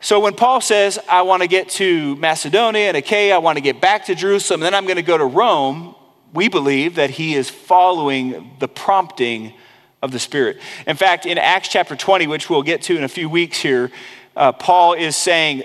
So 0.04 0.20
when 0.20 0.34
Paul 0.34 0.60
says, 0.60 0.98
I 1.08 1.22
want 1.22 1.40
to 1.40 1.48
get 1.48 1.70
to 1.70 2.14
Macedonia 2.16 2.88
and 2.88 2.96
Achaia, 2.98 3.34
I 3.34 3.38
want 3.38 3.56
to 3.56 3.62
get 3.62 3.80
back 3.80 4.04
to 4.04 4.14
Jerusalem, 4.14 4.60
and 4.60 4.66
then 4.66 4.74
I'm 4.74 4.84
going 4.84 4.96
to 4.96 5.02
go 5.02 5.16
to 5.16 5.24
Rome, 5.24 5.94
we 6.34 6.50
believe 6.50 6.96
that 6.96 7.08
he 7.08 7.34
is 7.34 7.48
following 7.48 8.54
the 8.58 8.68
prompting 8.68 9.54
of 10.02 10.12
the 10.12 10.18
Spirit. 10.18 10.58
In 10.86 10.96
fact, 10.96 11.24
in 11.24 11.38
Acts 11.38 11.68
chapter 11.68 11.96
20, 11.96 12.26
which 12.26 12.50
we'll 12.50 12.62
get 12.62 12.82
to 12.82 12.98
in 12.98 13.02
a 13.02 13.08
few 13.08 13.30
weeks 13.30 13.60
here, 13.60 13.90
uh, 14.36 14.52
Paul 14.52 14.92
is 14.92 15.16
saying 15.16 15.62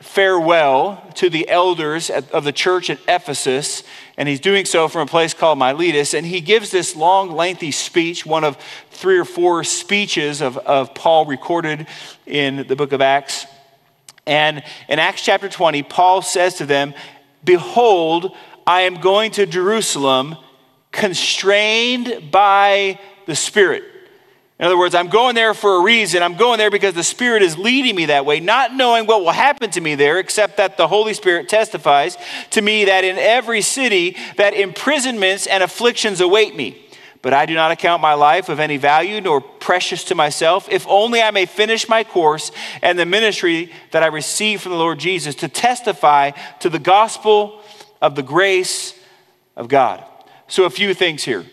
farewell 0.00 1.08
to 1.14 1.30
the 1.30 1.48
elders 1.48 2.10
of 2.10 2.42
the 2.42 2.52
church 2.52 2.90
at 2.90 2.98
Ephesus, 3.06 3.84
and 4.16 4.28
he's 4.28 4.40
doing 4.40 4.64
so 4.64 4.88
from 4.88 5.02
a 5.02 5.06
place 5.06 5.32
called 5.32 5.60
Miletus. 5.60 6.12
And 6.12 6.26
he 6.26 6.40
gives 6.40 6.72
this 6.72 6.96
long, 6.96 7.30
lengthy 7.30 7.70
speech, 7.70 8.26
one 8.26 8.42
of 8.42 8.58
three 8.90 9.16
or 9.16 9.24
four 9.24 9.62
speeches 9.62 10.40
of, 10.40 10.58
of 10.58 10.92
Paul 10.92 11.26
recorded 11.26 11.86
in 12.26 12.66
the 12.66 12.74
book 12.74 12.90
of 12.90 13.00
Acts. 13.00 13.46
And 14.26 14.62
in 14.88 14.98
Acts 14.98 15.22
chapter 15.22 15.48
20, 15.48 15.82
Paul 15.84 16.22
says 16.22 16.54
to 16.54 16.66
them, 16.66 16.94
Behold, 17.44 18.36
I 18.66 18.82
am 18.82 18.96
going 18.96 19.30
to 19.32 19.46
Jerusalem 19.46 20.36
constrained 20.90 22.30
by 22.32 22.98
the 23.26 23.36
Spirit. 23.36 23.84
In 24.58 24.64
other 24.64 24.78
words, 24.78 24.94
I'm 24.94 25.08
going 25.08 25.34
there 25.34 25.52
for 25.52 25.76
a 25.76 25.82
reason. 25.82 26.22
I'm 26.22 26.36
going 26.36 26.56
there 26.56 26.70
because 26.70 26.94
the 26.94 27.04
Spirit 27.04 27.42
is 27.42 27.58
leading 27.58 27.94
me 27.94 28.06
that 28.06 28.24
way, 28.24 28.40
not 28.40 28.74
knowing 28.74 29.06
what 29.06 29.20
will 29.20 29.32
happen 29.32 29.70
to 29.72 29.80
me 29.82 29.94
there, 29.94 30.18
except 30.18 30.56
that 30.56 30.78
the 30.78 30.88
Holy 30.88 31.12
Spirit 31.12 31.48
testifies 31.48 32.16
to 32.50 32.62
me 32.62 32.86
that 32.86 33.04
in 33.04 33.18
every 33.18 33.60
city 33.60 34.16
that 34.38 34.54
imprisonments 34.54 35.46
and 35.46 35.62
afflictions 35.62 36.22
await 36.22 36.56
me. 36.56 36.85
But 37.26 37.34
I 37.34 37.44
do 37.44 37.54
not 37.54 37.72
account 37.72 38.00
my 38.02 38.14
life 38.14 38.48
of 38.48 38.60
any 38.60 38.76
value 38.76 39.20
nor 39.20 39.40
precious 39.40 40.04
to 40.04 40.14
myself, 40.14 40.68
if 40.70 40.86
only 40.86 41.20
I 41.20 41.32
may 41.32 41.44
finish 41.44 41.88
my 41.88 42.04
course 42.04 42.52
and 42.82 42.96
the 42.96 43.04
ministry 43.04 43.72
that 43.90 44.04
I 44.04 44.06
received 44.06 44.62
from 44.62 44.70
the 44.70 44.78
Lord 44.78 45.00
Jesus 45.00 45.34
to 45.34 45.48
testify 45.48 46.30
to 46.60 46.70
the 46.70 46.78
gospel 46.78 47.62
of 48.00 48.14
the 48.14 48.22
grace 48.22 48.96
of 49.56 49.66
God. 49.66 50.04
So, 50.46 50.66
a 50.66 50.70
few 50.70 50.94
things 50.94 51.24
here. 51.24 51.44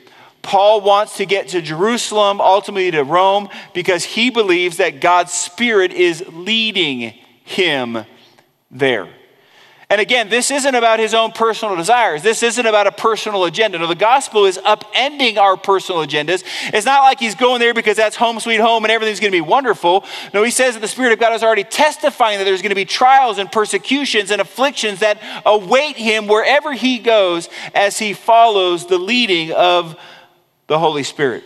Paul 0.44 0.82
wants 0.82 1.18
to 1.18 1.25
get 1.25 1.48
to 1.48 1.62
Jerusalem, 1.63 2.39
ultimately 2.39 2.92
to 2.92 3.03
Rome, 3.03 3.50
because 3.74 4.03
he 4.03 4.30
believes 4.30 4.77
that 4.77 5.01
God's 5.01 5.34
Spirit 5.34 5.92
is 5.92 6.24
leading 6.30 7.15
him 7.46 8.06
there. 8.70 9.10
And 9.94 10.02
again, 10.02 10.28
this 10.28 10.50
isn't 10.50 10.74
about 10.74 10.98
his 10.98 11.14
own 11.14 11.34
personal 11.34 11.76
desires. 11.76 12.24
This 12.24 12.42
isn't 12.42 12.66
about 12.66 12.88
a 12.88 12.92
personal 12.92 13.46
agenda. 13.46 13.78
No, 13.78 13.86
the 13.86 13.94
gospel 13.94 14.46
is 14.46 14.58
upending 14.58 15.38
our 15.38 15.56
personal 15.56 16.04
agendas. 16.04 16.44
It's 16.74 16.88
not 16.88 17.04
like 17.04 17.20
he's 17.20 17.36
going 17.36 17.60
there 17.60 17.76
because 17.76 17.96
that's 17.96 18.16
home 18.16 18.40
sweet 18.40 18.60
home 18.60 18.86
and 18.86 18.92
everything's 18.92 19.20
going 19.20 19.32
to 19.32 19.38
be 19.38 19.42
wonderful. 19.42 20.04
No, 20.34 20.42
he 20.42 20.50
says 20.50 20.74
that 20.74 20.80
the 20.80 20.88
Spirit 20.88 21.14
of 21.14 21.20
God 21.20 21.32
is 21.36 21.44
already 21.44 21.64
testifying 21.64 22.40
that 22.40 22.46
there's 22.46 22.64
going 22.64 22.72
to 22.72 22.76
be 22.76 22.86
trials 22.86 23.38
and 23.38 23.52
persecutions 23.52 24.32
and 24.32 24.42
afflictions 24.42 25.02
that 25.02 25.22
await 25.46 25.96
him 25.96 26.26
wherever 26.26 26.74
he 26.74 26.98
goes 26.98 27.48
as 27.76 28.00
he 28.00 28.14
follows 28.14 28.88
the 28.88 28.98
leading 28.98 29.52
of 29.52 29.96
the 30.66 30.80
Holy 30.80 31.04
Spirit. 31.04 31.44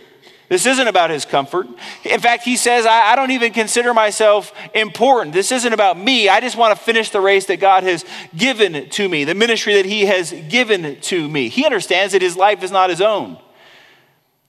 This 0.48 0.64
isn't 0.64 0.88
about 0.88 1.10
his 1.10 1.26
comfort. 1.26 1.66
In 2.04 2.20
fact, 2.20 2.42
he 2.42 2.56
says, 2.56 2.86
I, 2.86 3.12
I, 3.12 3.16
don't 3.16 3.32
even 3.32 3.52
consider 3.52 3.92
myself 3.92 4.52
important. 4.74 5.34
This 5.34 5.52
isn't 5.52 5.72
about 5.74 5.98
me. 5.98 6.30
I 6.30 6.40
just 6.40 6.56
want 6.56 6.76
to 6.76 6.82
finish 6.82 7.10
the 7.10 7.20
race 7.20 7.44
that 7.46 7.60
God 7.60 7.82
has 7.82 8.04
given 8.34 8.88
to 8.88 9.08
me, 9.08 9.24
the 9.24 9.34
ministry 9.34 9.74
that 9.74 9.84
he 9.84 10.06
has 10.06 10.32
given 10.48 10.98
to 11.02 11.28
me. 11.28 11.50
He 11.50 11.66
understands 11.66 12.14
that 12.14 12.22
his 12.22 12.34
life 12.34 12.62
is 12.62 12.70
not 12.70 12.88
his 12.88 13.02
own. 13.02 13.38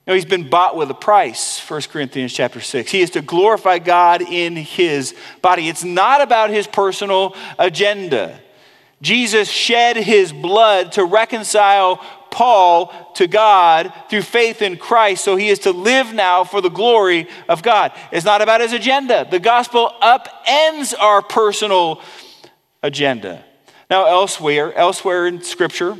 You 0.06 0.14
he's 0.14 0.24
been 0.24 0.48
bought 0.48 0.74
with 0.74 0.90
a 0.90 0.94
price, 0.94 1.60
1 1.68 1.82
Corinthians 1.82 2.32
chapter 2.32 2.60
6. 2.60 2.90
He 2.90 3.02
is 3.02 3.10
to 3.10 3.20
glorify 3.20 3.78
God 3.78 4.22
in 4.22 4.56
his 4.56 5.14
body. 5.42 5.68
It's 5.68 5.84
not 5.84 6.22
about 6.22 6.50
his 6.50 6.66
personal 6.66 7.36
agenda. 7.58 8.40
Jesus 9.02 9.48
shed 9.48 9.96
his 9.96 10.32
blood 10.32 10.92
to 10.92 11.04
reconcile 11.04 12.04
Paul 12.30 12.92
to 13.14 13.26
God 13.26 13.92
through 14.08 14.22
faith 14.22 14.62
in 14.62 14.76
Christ, 14.76 15.24
so 15.24 15.36
he 15.36 15.48
is 15.48 15.60
to 15.60 15.72
live 15.72 16.12
now 16.12 16.44
for 16.44 16.60
the 16.60 16.68
glory 16.68 17.28
of 17.48 17.62
God. 17.62 17.92
It's 18.12 18.24
not 18.24 18.42
about 18.42 18.60
his 18.60 18.72
agenda. 18.72 19.26
The 19.30 19.40
gospel 19.40 19.92
upends 20.02 20.94
our 20.98 21.22
personal 21.22 22.00
agenda. 22.82 23.44
Now, 23.90 24.06
elsewhere, 24.06 24.72
elsewhere 24.74 25.26
in 25.26 25.42
Scripture, 25.42 25.96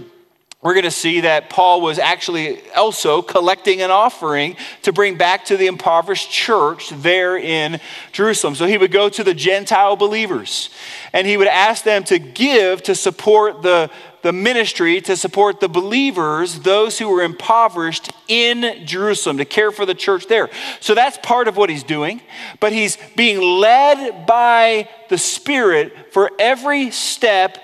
we're 0.62 0.74
going 0.74 0.84
to 0.84 0.90
see 0.90 1.20
that 1.20 1.48
Paul 1.48 1.80
was 1.80 1.98
actually 1.98 2.60
also 2.72 3.22
collecting 3.22 3.80
an 3.80 3.90
offering 3.90 4.56
to 4.82 4.92
bring 4.92 5.16
back 5.16 5.46
to 5.46 5.56
the 5.56 5.66
impoverished 5.66 6.30
church 6.30 6.90
there 6.90 7.38
in 7.38 7.80
Jerusalem. 8.12 8.54
So 8.54 8.66
he 8.66 8.76
would 8.76 8.92
go 8.92 9.08
to 9.08 9.24
the 9.24 9.32
Gentile 9.32 9.96
believers 9.96 10.68
and 11.14 11.26
he 11.26 11.38
would 11.38 11.46
ask 11.46 11.82
them 11.82 12.04
to 12.04 12.18
give 12.18 12.82
to 12.82 12.94
support 12.94 13.62
the, 13.62 13.90
the 14.22 14.32
ministry, 14.32 15.00
to 15.02 15.16
support 15.16 15.60
the 15.60 15.68
believers, 15.68 16.60
those 16.60 16.98
who 16.98 17.08
were 17.08 17.22
impoverished 17.22 18.10
in 18.28 18.86
Jerusalem, 18.86 19.38
to 19.38 19.44
care 19.44 19.70
for 19.70 19.86
the 19.86 19.94
church 19.94 20.26
there. 20.26 20.50
So 20.80 20.94
that's 20.94 21.18
part 21.22 21.48
of 21.48 21.56
what 21.56 21.70
he's 21.70 21.82
doing, 21.82 22.20
but 22.60 22.72
he's 22.72 22.98
being 23.16 23.40
led 23.40 24.26
by 24.26 24.88
the 25.08 25.18
Spirit 25.18 26.12
for 26.12 26.30
every 26.38 26.90
step 26.90 27.58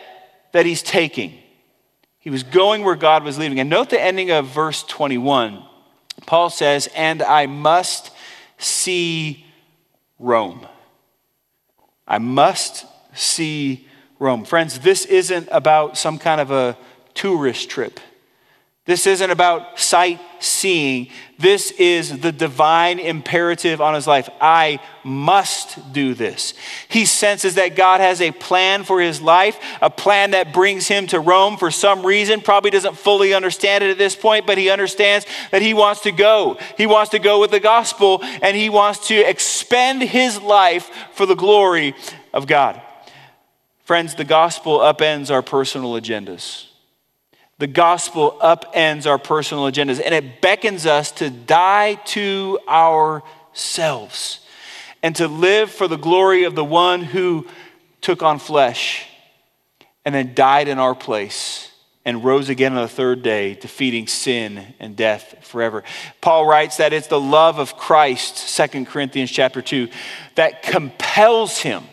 that 0.52 0.66
he's 0.66 0.82
taking. 0.82 1.38
He 2.18 2.30
was 2.30 2.42
going 2.42 2.82
where 2.82 2.96
God 2.96 3.22
was 3.22 3.38
leading. 3.38 3.60
And 3.60 3.70
note 3.70 3.90
the 3.90 4.02
ending 4.02 4.30
of 4.30 4.46
verse 4.46 4.82
21. 4.82 5.62
Paul 6.26 6.50
says, 6.50 6.88
And 6.96 7.22
I 7.22 7.46
must 7.46 8.10
see 8.58 9.46
Rome. 10.18 10.66
I 12.08 12.18
must 12.18 12.86
see 13.14 13.86
Rome. 14.18 14.44
Friends, 14.44 14.78
this 14.78 15.04
isn't 15.04 15.49
about 15.52 15.99
some 15.99 16.18
kind 16.18 16.40
of 16.40 16.50
a 16.50 16.76
tourist 17.14 17.68
trip. 17.68 18.00
This 18.87 19.08
isn't 19.08 19.30
about 19.32 19.80
sightseeing. 19.80 21.08
This 21.40 21.73
is 21.73 22.20
the 22.20 22.30
divine 22.30 23.00
imperative 23.00 23.80
on 23.80 23.94
his 23.94 24.06
life. 24.06 24.28
I 24.40 24.78
must 25.02 25.92
do 25.92 26.14
this. 26.14 26.54
He 26.87 27.04
senses 27.04 27.56
that 27.56 27.75
God 27.75 28.00
has 28.00 28.20
a 28.20 28.30
plan 28.30 28.85
for 28.85 29.00
his 29.00 29.20
life, 29.20 29.58
a 29.82 29.90
plan 29.90 30.30
that 30.30 30.52
brings 30.52 30.87
him 30.87 31.08
to 31.08 31.18
Rome 31.18 31.56
for 31.56 31.73
some 31.73 32.06
reason. 32.06 32.40
Probably 32.40 32.70
doesn't 32.70 32.96
fully 32.96 33.35
understand 33.35 33.82
it 33.82 33.90
at 33.90 33.99
this 33.99 34.14
point, 34.14 34.46
but 34.46 34.56
he 34.56 34.70
understands 34.70 35.26
that 35.50 35.62
he 35.62 35.75
wants 35.75 36.02
to 36.02 36.12
go. 36.12 36.56
He 36.78 36.87
wants 36.87 37.11
to 37.11 37.18
go 37.18 37.40
with 37.40 37.50
the 37.50 37.58
gospel 37.58 38.20
and 38.40 38.56
he 38.56 38.68
wants 38.68 39.08
to 39.08 39.16
expend 39.16 40.00
his 40.02 40.40
life 40.40 40.88
for 41.12 41.26
the 41.26 41.35
glory 41.35 41.96
of 42.32 42.46
God. 42.46 42.80
Friends, 43.87 44.16
the 44.16 44.25
gospel 44.25 44.81
upends 44.81 45.31
our 45.31 45.43
personal 45.43 45.93
agendas. 45.93 46.66
The 47.59 47.69
gospel 47.69 48.37
upends 48.43 49.07
our 49.07 49.16
personal 49.16 49.71
agendas 49.71 50.02
and 50.05 50.12
it 50.12 50.40
beckons 50.40 50.87
us 50.87 51.12
to 51.12 51.31
die 51.31 51.95
to 52.07 52.59
ourselves 52.69 54.40
and 55.05 55.14
to 55.14 55.28
live 55.28 55.71
for 55.71 55.87
the 55.87 55.97
glory 55.97 56.43
of 56.43 56.57
the 56.57 56.64
one 56.64 57.05
who 57.05 57.47
took 58.00 58.25
on 58.25 58.40
flesh 58.40 59.07
and 60.05 60.12
then 60.12 60.35
died 60.35 60.66
in 60.66 60.81
our 60.81 60.97
place 60.97 61.71
and 62.05 62.25
rose 62.25 62.49
again 62.49 62.73
on 62.73 62.83
the 62.83 62.88
third 62.88 63.23
day, 63.23 63.55
defeating 63.55 64.09
sin 64.09 64.75
and 64.81 64.97
death 64.97 65.37
forever. 65.43 65.85
Paul 66.21 66.45
writes 66.45 66.78
that 66.78 66.93
it's 66.93 67.07
the 67.07 67.21
love 67.21 67.61
of 67.61 67.76
Christ, 67.76 68.57
2 68.57 68.85
Corinthians 68.87 69.31
chapter 69.31 69.62
2, 69.62 69.88
that 70.35 70.64
compels 70.64 71.59
him 71.59 71.85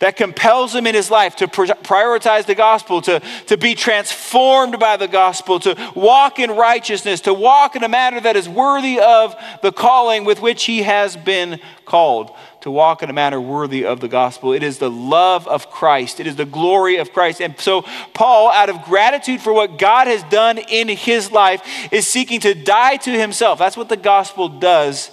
that 0.00 0.16
compels 0.16 0.74
him 0.74 0.86
in 0.86 0.94
his 0.94 1.10
life 1.10 1.36
to 1.36 1.48
prioritize 1.48 2.46
the 2.46 2.54
gospel, 2.54 3.00
to, 3.02 3.20
to 3.46 3.56
be 3.56 3.74
transformed 3.74 4.78
by 4.78 4.96
the 4.96 5.08
gospel, 5.08 5.58
to 5.60 5.76
walk 5.94 6.38
in 6.38 6.50
righteousness, 6.50 7.20
to 7.22 7.34
walk 7.34 7.76
in 7.76 7.84
a 7.84 7.88
manner 7.88 8.20
that 8.20 8.36
is 8.36 8.48
worthy 8.48 8.98
of 9.00 9.34
the 9.62 9.72
calling 9.72 10.24
with 10.24 10.40
which 10.40 10.64
he 10.64 10.82
has 10.82 11.16
been 11.16 11.60
called, 11.84 12.30
to 12.60 12.70
walk 12.70 13.02
in 13.02 13.10
a 13.10 13.12
manner 13.12 13.40
worthy 13.40 13.84
of 13.84 14.00
the 14.00 14.08
gospel. 14.08 14.52
It 14.52 14.62
is 14.62 14.78
the 14.78 14.90
love 14.90 15.46
of 15.48 15.70
Christ, 15.70 16.20
it 16.20 16.26
is 16.26 16.36
the 16.36 16.44
glory 16.44 16.96
of 16.96 17.12
Christ. 17.12 17.40
And 17.40 17.58
so, 17.58 17.82
Paul, 18.14 18.50
out 18.50 18.68
of 18.68 18.82
gratitude 18.82 19.40
for 19.40 19.52
what 19.52 19.78
God 19.78 20.06
has 20.06 20.22
done 20.24 20.58
in 20.58 20.88
his 20.88 21.32
life, 21.32 21.62
is 21.92 22.06
seeking 22.06 22.40
to 22.40 22.54
die 22.54 22.96
to 22.96 23.10
himself. 23.10 23.58
That's 23.58 23.76
what 23.76 23.88
the 23.88 23.96
gospel 23.96 24.48
does 24.48 25.10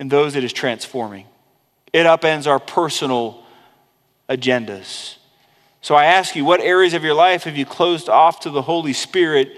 in 0.00 0.08
those 0.08 0.34
it 0.34 0.42
is 0.42 0.52
transforming. 0.52 1.26
It 1.92 2.06
upends 2.06 2.46
our 2.46 2.58
personal 2.58 3.42
agendas. 4.28 5.16
So 5.82 5.94
I 5.94 6.04
ask 6.04 6.36
you, 6.36 6.44
what 6.44 6.60
areas 6.60 6.94
of 6.94 7.04
your 7.04 7.14
life 7.14 7.44
have 7.44 7.56
you 7.56 7.66
closed 7.66 8.08
off 8.08 8.40
to 8.40 8.50
the 8.50 8.62
Holy 8.62 8.92
Spirit 8.92 9.52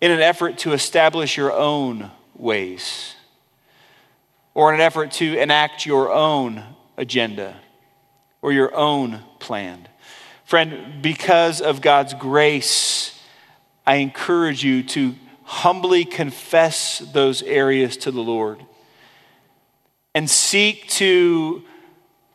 in 0.00 0.10
an 0.10 0.20
effort 0.20 0.58
to 0.58 0.72
establish 0.72 1.36
your 1.36 1.52
own 1.52 2.10
ways? 2.36 3.14
Or 4.52 4.68
in 4.68 4.76
an 4.76 4.86
effort 4.86 5.10
to 5.12 5.38
enact 5.38 5.84
your 5.86 6.12
own 6.12 6.62
agenda 6.96 7.56
or 8.40 8.52
your 8.52 8.74
own 8.76 9.20
plan? 9.40 9.88
Friend, 10.44 11.02
because 11.02 11.60
of 11.60 11.80
God's 11.80 12.14
grace, 12.14 13.18
I 13.86 13.96
encourage 13.96 14.62
you 14.62 14.82
to 14.84 15.14
humbly 15.42 16.04
confess 16.04 16.98
those 16.98 17.42
areas 17.42 17.96
to 17.98 18.10
the 18.10 18.20
Lord 18.20 18.64
and 20.14 20.30
seek 20.30 20.88
to 20.88 21.62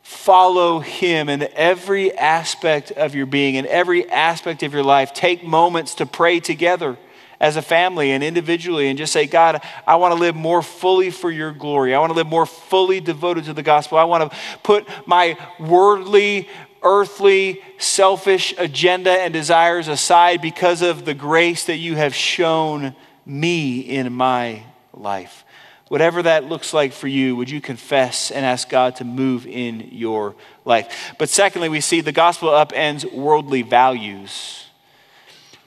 follow 0.02 0.80
Him 0.80 1.28
in 1.28 1.48
every 1.54 2.16
aspect 2.16 2.90
of 2.90 3.14
your 3.14 3.26
being, 3.26 3.54
in 3.54 3.66
every 3.66 4.08
aspect 4.10 4.62
of 4.62 4.72
your 4.74 4.82
life. 4.82 5.12
Take 5.14 5.44
moments 5.44 5.94
to 5.96 6.06
pray 6.06 6.40
together 6.40 6.98
as 7.40 7.56
a 7.56 7.62
family 7.62 8.10
and 8.10 8.22
individually 8.22 8.88
and 8.88 8.98
just 8.98 9.12
say, 9.12 9.26
God, 9.26 9.62
I 9.86 9.96
want 9.96 10.12
to 10.12 10.20
live 10.20 10.36
more 10.36 10.62
fully 10.62 11.10
for 11.10 11.30
your 11.30 11.52
glory. 11.52 11.94
I 11.94 11.98
want 11.98 12.10
to 12.10 12.16
live 12.16 12.26
more 12.26 12.44
fully 12.44 13.00
devoted 13.00 13.44
to 13.44 13.54
the 13.54 13.62
gospel. 13.62 13.96
I 13.96 14.04
want 14.04 14.30
to 14.30 14.38
put 14.62 14.86
my 15.06 15.38
worldly, 15.58 16.48
earthly, 16.82 17.62
selfish 17.78 18.52
agenda 18.58 19.10
and 19.10 19.32
desires 19.32 19.88
aside 19.88 20.42
because 20.42 20.82
of 20.82 21.06
the 21.06 21.14
grace 21.14 21.64
that 21.64 21.78
you 21.78 21.96
have 21.96 22.14
shown 22.14 22.94
me 23.24 23.80
in 23.80 24.12
my 24.12 24.64
life. 24.92 25.44
Whatever 25.90 26.22
that 26.22 26.44
looks 26.44 26.72
like 26.72 26.92
for 26.92 27.08
you, 27.08 27.34
would 27.34 27.50
you 27.50 27.60
confess 27.60 28.30
and 28.30 28.46
ask 28.46 28.68
God 28.68 28.94
to 28.96 29.04
move 29.04 29.44
in 29.44 29.88
your 29.90 30.36
life? 30.64 31.12
But 31.18 31.28
secondly, 31.28 31.68
we 31.68 31.80
see 31.80 32.00
the 32.00 32.12
gospel 32.12 32.50
upends 32.50 33.12
worldly 33.12 33.62
values. 33.62 34.66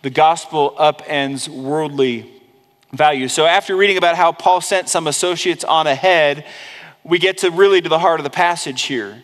The 0.01 0.10
gospel 0.10 0.75
upends 0.80 1.50
worldly 1.50 2.32
values. 2.94 3.34
So 3.34 3.46
after 3.46 3.75
reading 3.75 3.98
about 3.98 4.15
how 4.15 4.32
Paul 4.32 4.62
sent 4.62 4.88
some 4.88 5.08
associates 5.08 5.65
on 5.65 5.88
ahead, 5.88 6.46
we 7.03 7.20
get 7.20 7.39
to 7.39 7.51
really 7.51 7.82
to 7.82 7.89
the 7.89 8.00
heart 8.00 8.22
of 8.22 8.24
the 8.24 8.30
passage 8.30 8.84
here. 8.84 9.22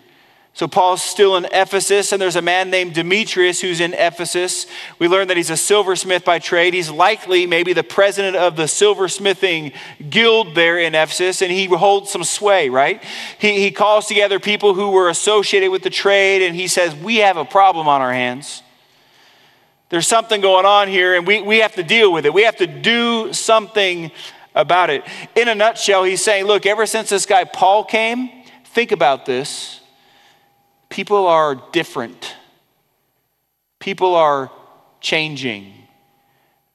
So 0.53 0.67
Paul's 0.67 1.01
still 1.01 1.37
in 1.37 1.45
Ephesus, 1.45 2.11
and 2.11 2.21
there's 2.21 2.35
a 2.35 2.41
man 2.41 2.69
named 2.69 2.93
Demetrius 2.93 3.61
who's 3.61 3.79
in 3.79 3.93
Ephesus. 3.93 4.65
We 4.97 5.07
learn 5.07 5.29
that 5.29 5.37
he's 5.37 5.49
a 5.49 5.57
silversmith 5.57 6.25
by 6.25 6.39
trade. 6.39 6.73
He's 6.73 6.89
likely 6.89 7.45
maybe 7.45 7.71
the 7.71 7.83
president 7.83 8.35
of 8.35 8.55
the 8.55 8.63
silversmithing 8.63 9.73
guild 10.09 10.55
there 10.55 10.77
in 10.77 10.95
Ephesus, 10.95 11.41
and 11.41 11.51
he 11.51 11.67
holds 11.67 12.11
some 12.11 12.23
sway, 12.23 12.67
right? 12.67 13.01
He, 13.39 13.61
he 13.61 13.71
calls 13.71 14.07
together 14.07 14.39
people 14.39 14.73
who 14.73 14.91
were 14.91 15.07
associated 15.07 15.69
with 15.71 15.83
the 15.83 15.89
trade, 15.89 16.41
and 16.41 16.55
he 16.55 16.67
says, 16.67 16.93
We 16.93 17.17
have 17.17 17.37
a 17.37 17.45
problem 17.45 17.87
on 17.87 18.01
our 18.01 18.11
hands. 18.11 18.61
There's 19.87 20.07
something 20.07 20.41
going 20.41 20.65
on 20.65 20.87
here, 20.87 21.15
and 21.15 21.25
we, 21.25 21.41
we 21.41 21.59
have 21.59 21.75
to 21.75 21.83
deal 21.83 22.11
with 22.11 22.25
it. 22.25 22.33
We 22.33 22.43
have 22.43 22.57
to 22.57 22.67
do 22.67 23.31
something 23.33 24.11
about 24.53 24.89
it. 24.89 25.03
In 25.35 25.47
a 25.47 25.55
nutshell, 25.55 26.03
he's 26.03 26.23
saying, 26.23 26.45
Look, 26.45 26.65
ever 26.65 26.85
since 26.85 27.07
this 27.07 27.25
guy 27.25 27.45
Paul 27.45 27.85
came, 27.85 28.29
think 28.65 28.91
about 28.91 29.25
this 29.25 29.78
People 30.89 31.27
are 31.27 31.55
different. 31.71 32.35
People 33.79 34.15
are 34.15 34.51
changing. 34.99 35.73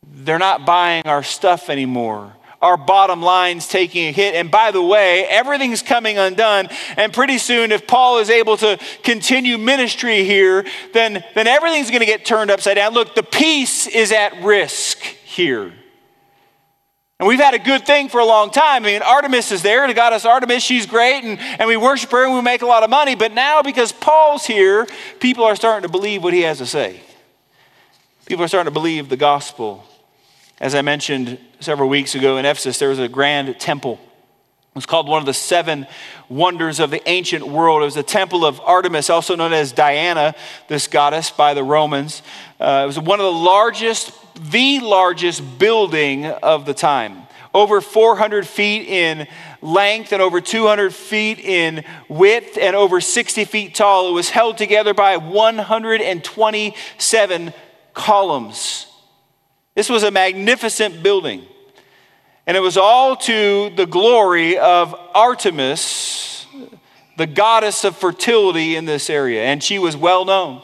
They're 0.03 0.39
not 0.39 0.65
buying 0.65 1.07
our 1.07 1.23
stuff 1.23 1.69
anymore. 1.69 2.33
Our 2.63 2.79
bottom 2.79 3.21
line's 3.21 3.69
taking 3.69 4.07
a 4.09 4.13
hit. 4.13 4.35
And 4.35 4.51
by 4.51 4.71
the 4.71 4.81
way, 4.81 5.27
everything's 5.27 5.83
coming 5.83 6.17
undone. 6.17 6.69
And 6.97 7.13
pretty 7.13 7.37
soon, 7.37 7.73
if 7.73 7.87
Paul 7.87 8.19
is 8.19 8.31
able 8.31 8.57
to 8.59 8.79
continue 9.03 9.59
ministry 9.59 10.25
here, 10.25 10.65
then, 10.95 11.23
then 11.35 11.47
everything's 11.47 11.91
going 11.91 12.01
to 12.01 12.07
get 12.07 12.25
turned 12.25 12.51
upside 12.51 12.77
down. 12.77 12.95
Look, 12.95 13.15
the 13.15 13.23
peace 13.23 13.87
is 13.87 14.13
at 14.13 14.43
risk 14.43 14.99
here. 15.03 15.75
And 17.21 17.29
we've 17.29 17.39
had 17.39 17.55
a 17.55 17.61
good 17.61 17.87
thing 17.87 18.09
for 18.09 18.19
a 18.19 18.25
long 18.25 18.51
time. 18.51 18.85
I 18.85 18.87
mean, 18.87 19.03
Artemis 19.03 19.53
is 19.53 19.63
there, 19.63 19.87
the 19.87 19.95
goddess 19.95 20.25
Artemis, 20.25 20.65
she's 20.65 20.85
great, 20.85 21.23
and, 21.23 21.39
and 21.39 21.69
we 21.69 21.77
worship 21.77 22.11
her 22.11 22.25
and 22.25 22.35
we 22.35 22.43
make 22.43 22.63
a 22.63 22.67
lot 22.67 22.83
of 22.83 22.91
money. 22.91 23.15
But 23.15 23.33
now, 23.33 23.63
because 23.63 23.93
Paul's 23.93 24.45
here, 24.45 24.87
people 25.21 25.45
are 25.45 25.55
starting 25.55 25.87
to 25.87 25.89
believe 25.89 26.25
what 26.25 26.35
he 26.35 26.43
has 26.43 26.59
to 26.59 26.67
say. 26.67 27.01
People 28.27 28.45
are 28.45 28.49
starting 28.49 28.73
to 28.73 28.75
believe 28.75 29.09
the 29.09 29.17
gospel. 29.17 29.85
As 30.61 30.75
I 30.75 30.83
mentioned 30.83 31.39
several 31.61 31.89
weeks 31.89 32.17
ago 32.17 32.37
in 32.37 32.45
Ephesus, 32.45 32.79
there 32.79 32.89
was 32.89 32.99
a 32.99 33.09
grand 33.09 33.61
temple. 33.61 34.01
It 34.03 34.79
was 34.79 34.87
called 34.87 35.07
one 35.07 35.21
of 35.21 35.27
the 35.27 35.35
seven 35.35 35.87
wonders 36.29 36.81
of 36.81 36.91
the 36.91 37.07
ancient 37.09 37.47
world. 37.47 37.83
It 37.83 37.85
was 37.85 37.95
the 37.95 38.03
temple 38.03 38.45
of 38.45 38.61
Artemis, 38.61 39.09
also 39.09 39.37
known 39.37 39.53
as 39.53 39.71
Diana, 39.71 40.35
this 40.67 40.89
goddess 40.89 41.31
by 41.31 41.55
the 41.55 41.63
Romans. 41.63 42.23
Uh, 42.59 42.83
it 42.83 42.87
was 42.87 42.99
one 42.99 43.21
of 43.21 43.25
the 43.25 43.33
largest 43.33 44.11
the 44.35 44.81
largest 44.81 45.59
building 45.59 46.27
of 46.27 46.67
the 46.67 46.75
time. 46.75 47.23
Over 47.53 47.81
400 47.81 48.47
feet 48.47 48.89
in 48.89 49.27
length 49.63 50.13
and 50.13 50.21
over 50.21 50.41
200 50.41 50.93
feet 50.93 51.39
in 51.39 51.85
width 52.09 52.59
and 52.59 52.75
over 52.75 53.01
60 53.01 53.45
feet 53.45 53.77
tall. 53.77 54.09
It 54.09 54.13
was 54.13 54.31
held 54.31 54.59
together 54.59 54.93
by 54.93 55.17
127 55.17 57.53
columns. 57.93 58.89
This 59.75 59.89
was 59.89 60.03
a 60.03 60.11
magnificent 60.11 61.01
building. 61.03 61.47
And 62.47 62.57
it 62.57 62.61
was 62.61 62.77
all 62.77 63.17
to 63.17 63.71
the 63.71 63.87
glory 63.87 64.59
of 64.59 64.95
Artemis, 65.15 66.47
the 67.17 67.27
goddess 67.27 67.85
of 67.85 67.97
fertility 67.97 68.77
in 68.77 68.85
this 68.85 69.09
area. 69.09 69.45
And 69.45 69.63
she 69.63 69.79
was 69.79 69.97
well 69.97 70.25
known 70.25 70.61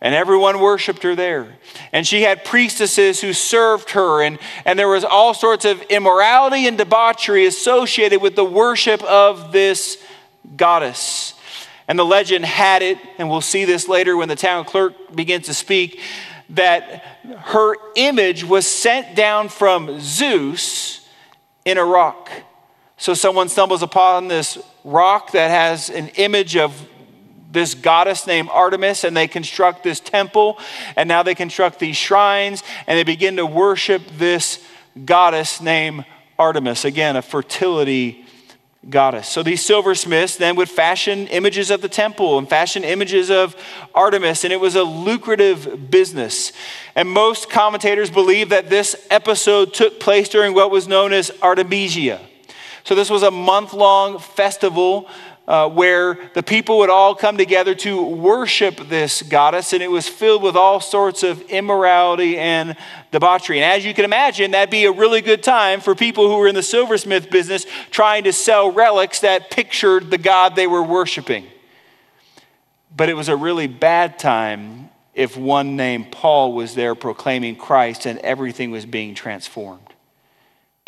and 0.00 0.14
everyone 0.14 0.60
worshiped 0.60 1.02
her 1.02 1.16
there. 1.16 1.56
And 1.92 2.06
she 2.06 2.22
had 2.22 2.44
priestesses 2.44 3.20
who 3.20 3.32
served 3.32 3.90
her, 3.90 4.22
and, 4.22 4.38
and 4.64 4.78
there 4.78 4.88
was 4.88 5.04
all 5.04 5.34
sorts 5.34 5.64
of 5.64 5.82
immorality 5.82 6.66
and 6.66 6.78
debauchery 6.78 7.46
associated 7.46 8.22
with 8.22 8.36
the 8.36 8.44
worship 8.44 9.02
of 9.02 9.52
this 9.52 10.02
goddess. 10.56 11.34
And 11.88 11.98
the 11.98 12.04
legend 12.04 12.44
had 12.44 12.82
it, 12.82 12.98
and 13.18 13.28
we'll 13.28 13.40
see 13.40 13.64
this 13.64 13.88
later 13.88 14.16
when 14.16 14.28
the 14.28 14.36
town 14.36 14.64
clerk 14.64 14.94
begins 15.14 15.46
to 15.46 15.54
speak, 15.54 16.00
that 16.50 17.02
her 17.38 17.74
image 17.96 18.44
was 18.44 18.66
sent 18.66 19.16
down 19.16 19.48
from 19.48 19.98
Zeus 20.00 21.06
in 21.64 21.76
a 21.76 21.84
rock. 21.84 22.30
So 22.96 23.14
someone 23.14 23.48
stumbles 23.48 23.82
upon 23.82 24.28
this 24.28 24.58
rock 24.84 25.32
that 25.32 25.50
has 25.50 25.90
an 25.90 26.08
image 26.16 26.56
of 26.56 26.88
this 27.50 27.74
goddess 27.74 28.26
named 28.26 28.48
Artemis 28.52 29.04
and 29.04 29.16
they 29.16 29.28
construct 29.28 29.82
this 29.82 30.00
temple 30.00 30.58
and 30.96 31.08
now 31.08 31.22
they 31.22 31.34
construct 31.34 31.78
these 31.78 31.96
shrines 31.96 32.62
and 32.86 32.98
they 32.98 33.04
begin 33.04 33.36
to 33.36 33.46
worship 33.46 34.02
this 34.18 34.64
goddess 35.04 35.60
named 35.60 36.04
Artemis. 36.38 36.84
Again, 36.84 37.16
a 37.16 37.22
fertility 37.22 38.24
goddess. 38.88 39.28
So 39.28 39.42
these 39.42 39.64
silversmiths 39.64 40.36
then 40.36 40.56
would 40.56 40.68
fashion 40.68 41.26
images 41.28 41.70
of 41.70 41.82
the 41.82 41.88
temple 41.88 42.38
and 42.38 42.48
fashion 42.48 42.84
images 42.84 43.30
of 43.30 43.56
Artemis, 43.94 44.44
and 44.44 44.52
it 44.52 44.60
was 44.60 44.76
a 44.76 44.84
lucrative 44.84 45.90
business. 45.90 46.52
And 46.94 47.08
most 47.08 47.50
commentators 47.50 48.10
believe 48.10 48.50
that 48.50 48.70
this 48.70 49.06
episode 49.10 49.74
took 49.74 50.00
place 50.00 50.28
during 50.28 50.54
what 50.54 50.70
was 50.70 50.88
known 50.88 51.12
as 51.12 51.30
Artemisia. 51.42 52.20
So 52.84 52.94
this 52.94 53.10
was 53.10 53.22
a 53.22 53.30
month 53.30 53.74
long 53.74 54.18
festival 54.18 55.08
uh, 55.48 55.66
where 55.66 56.18
the 56.34 56.42
people 56.42 56.76
would 56.76 56.90
all 56.90 57.14
come 57.14 57.38
together 57.38 57.74
to 57.74 58.02
worship 58.02 58.76
this 58.90 59.22
goddess, 59.22 59.72
and 59.72 59.82
it 59.82 59.90
was 59.90 60.06
filled 60.06 60.42
with 60.42 60.54
all 60.54 60.78
sorts 60.78 61.22
of 61.22 61.40
immorality 61.48 62.36
and 62.36 62.76
debauchery. 63.12 63.58
And 63.58 63.72
as 63.72 63.82
you 63.82 63.94
can 63.94 64.04
imagine, 64.04 64.50
that'd 64.50 64.70
be 64.70 64.84
a 64.84 64.92
really 64.92 65.22
good 65.22 65.42
time 65.42 65.80
for 65.80 65.94
people 65.94 66.28
who 66.28 66.36
were 66.36 66.48
in 66.48 66.54
the 66.54 66.62
silversmith 66.62 67.30
business 67.30 67.64
trying 67.90 68.24
to 68.24 68.32
sell 68.32 68.70
relics 68.70 69.20
that 69.20 69.50
pictured 69.50 70.10
the 70.10 70.18
God 70.18 70.54
they 70.54 70.66
were 70.66 70.82
worshiping. 70.82 71.46
But 72.94 73.08
it 73.08 73.14
was 73.14 73.30
a 73.30 73.36
really 73.36 73.68
bad 73.68 74.18
time 74.18 74.90
if 75.14 75.34
one 75.34 75.76
named 75.76 76.12
Paul 76.12 76.52
was 76.52 76.74
there 76.74 76.94
proclaiming 76.94 77.56
Christ 77.56 78.04
and 78.04 78.18
everything 78.18 78.70
was 78.70 78.84
being 78.84 79.14
transformed 79.14 79.87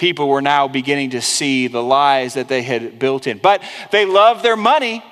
people 0.00 0.28
were 0.28 0.40
now 0.40 0.66
beginning 0.66 1.10
to 1.10 1.20
see 1.20 1.68
the 1.68 1.82
lies 1.82 2.34
that 2.34 2.48
they 2.48 2.62
had 2.62 2.98
built 2.98 3.26
in. 3.26 3.36
But 3.36 3.62
they 3.92 4.06
loved 4.06 4.42
their 4.42 4.56
money. 4.56 5.04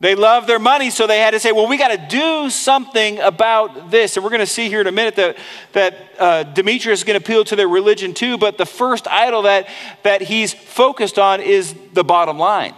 They 0.00 0.14
love 0.14 0.46
their 0.46 0.60
money, 0.60 0.90
so 0.90 1.08
they 1.08 1.18
had 1.18 1.32
to 1.32 1.40
say, 1.40 1.50
well, 1.50 1.66
we 1.66 1.76
got 1.76 1.88
to 1.88 2.16
do 2.16 2.50
something 2.50 3.18
about 3.18 3.90
this. 3.90 4.16
And 4.16 4.22
we're 4.22 4.30
going 4.30 4.38
to 4.38 4.46
see 4.46 4.68
here 4.68 4.80
in 4.80 4.86
a 4.86 4.92
minute 4.92 5.16
that, 5.16 5.38
that 5.72 5.94
uh, 6.20 6.42
Demetrius 6.44 7.00
is 7.00 7.04
going 7.04 7.18
to 7.18 7.24
appeal 7.24 7.42
to 7.46 7.56
their 7.56 7.66
religion 7.66 8.14
too, 8.14 8.38
but 8.38 8.58
the 8.58 8.64
first 8.64 9.08
idol 9.08 9.42
that, 9.42 9.68
that 10.04 10.22
he's 10.22 10.54
focused 10.54 11.18
on 11.18 11.40
is 11.40 11.74
the 11.94 12.04
bottom 12.04 12.38
line, 12.38 12.76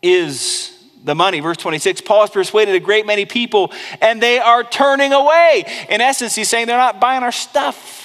is 0.00 0.82
the 1.04 1.14
money. 1.14 1.40
Verse 1.40 1.58
26 1.58 2.00
Paul 2.00 2.22
has 2.22 2.30
persuaded 2.30 2.74
a 2.74 2.80
great 2.80 3.04
many 3.04 3.26
people, 3.26 3.70
and 4.00 4.22
they 4.22 4.38
are 4.38 4.64
turning 4.64 5.12
away. 5.12 5.66
In 5.90 6.00
essence, 6.00 6.34
he's 6.34 6.48
saying 6.48 6.68
they're 6.68 6.78
not 6.78 7.02
buying 7.02 7.22
our 7.22 7.32
stuff. 7.32 8.03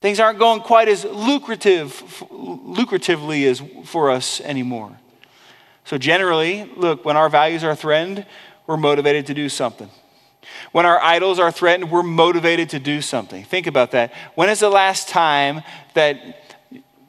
Things 0.00 0.20
aren't 0.20 0.38
going 0.38 0.60
quite 0.60 0.88
as 0.88 1.04
lucrative, 1.04 1.90
lucratively 2.30 3.46
as 3.46 3.62
for 3.88 4.10
us 4.10 4.40
anymore. 4.42 4.96
So 5.84 5.98
generally, 5.98 6.70
look, 6.76 7.04
when 7.04 7.16
our 7.16 7.28
values 7.28 7.64
are 7.64 7.74
threatened, 7.74 8.24
we're 8.66 8.76
motivated 8.76 9.26
to 9.26 9.34
do 9.34 9.48
something. 9.48 9.90
When 10.72 10.86
our 10.86 11.00
idols 11.00 11.38
are 11.38 11.50
threatened, 11.50 11.90
we're 11.90 12.02
motivated 12.02 12.70
to 12.70 12.78
do 12.78 13.00
something. 13.00 13.42
Think 13.44 13.66
about 13.66 13.90
that. 13.92 14.12
When 14.34 14.48
is 14.48 14.60
the 14.60 14.68
last 14.68 15.08
time 15.08 15.62
that 15.94 16.56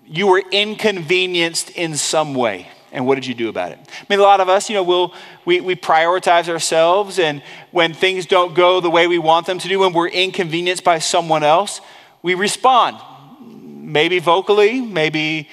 you 0.05 0.27
were 0.27 0.41
inconvenienced 0.51 1.69
in 1.71 1.95
some 1.95 2.33
way? 2.33 2.69
And 2.91 3.05
what 3.05 3.15
did 3.15 3.27
you 3.27 3.35
do 3.35 3.49
about 3.49 3.71
it? 3.71 3.79
I 3.79 4.05
mean, 4.09 4.19
a 4.19 4.23
lot 4.23 4.39
of 4.39 4.49
us, 4.49 4.67
you 4.67 4.73
know, 4.73 4.81
we'll, 4.81 5.13
we, 5.45 5.61
we 5.61 5.75
prioritize 5.75 6.49
ourselves, 6.49 7.19
and 7.19 7.43
when 7.69 7.93
things 7.93 8.25
don't 8.25 8.55
go 8.55 8.79
the 8.79 8.89
way 8.89 9.05
we 9.05 9.19
want 9.19 9.45
them 9.45 9.59
to 9.59 9.67
do, 9.67 9.77
when 9.77 9.93
we're 9.93 10.07
inconvenienced 10.07 10.83
by 10.83 10.97
someone 10.97 11.43
else, 11.43 11.81
we 12.21 12.35
respond. 12.35 12.97
Maybe 13.41 14.19
vocally, 14.19 14.81
maybe, 14.81 15.49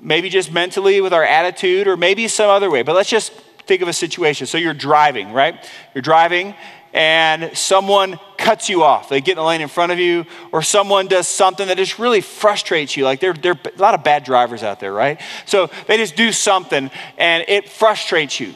maybe 0.00 0.28
just 0.28 0.52
mentally 0.52 1.00
with 1.00 1.12
our 1.12 1.24
attitude, 1.24 1.86
or 1.86 1.96
maybe 1.96 2.28
some 2.28 2.48
other 2.48 2.70
way. 2.70 2.82
But 2.82 2.94
let's 2.94 3.10
just 3.10 3.32
think 3.66 3.82
of 3.82 3.88
a 3.88 3.92
situation. 3.92 4.46
So 4.46 4.58
you're 4.58 4.74
driving, 4.74 5.32
right? 5.32 5.68
You're 5.94 6.02
driving 6.02 6.54
and 6.94 7.56
someone 7.58 8.20
cuts 8.38 8.68
you 8.68 8.84
off. 8.84 9.08
They 9.08 9.20
get 9.20 9.32
in 9.32 9.38
the 9.38 9.42
lane 9.42 9.60
in 9.60 9.68
front 9.68 9.90
of 9.90 9.98
you, 9.98 10.24
or 10.52 10.62
someone 10.62 11.08
does 11.08 11.26
something 11.26 11.66
that 11.66 11.76
just 11.76 11.98
really 11.98 12.20
frustrates 12.20 12.96
you. 12.96 13.04
Like 13.04 13.18
there, 13.18 13.32
there 13.32 13.52
are 13.52 13.60
a 13.76 13.80
lot 13.80 13.94
of 13.94 14.04
bad 14.04 14.22
drivers 14.22 14.62
out 14.62 14.78
there, 14.78 14.92
right? 14.92 15.20
So 15.44 15.68
they 15.88 15.96
just 15.96 16.14
do 16.14 16.30
something 16.30 16.90
and 17.18 17.44
it 17.48 17.68
frustrates 17.68 18.38
you. 18.38 18.54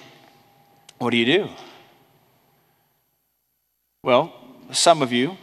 What 0.99 1.11
do 1.11 1.17
you 1.17 1.25
do? 1.25 1.49
Well, 4.05 4.33
some 4.71 5.03
of 5.03 5.13
you 5.13 5.37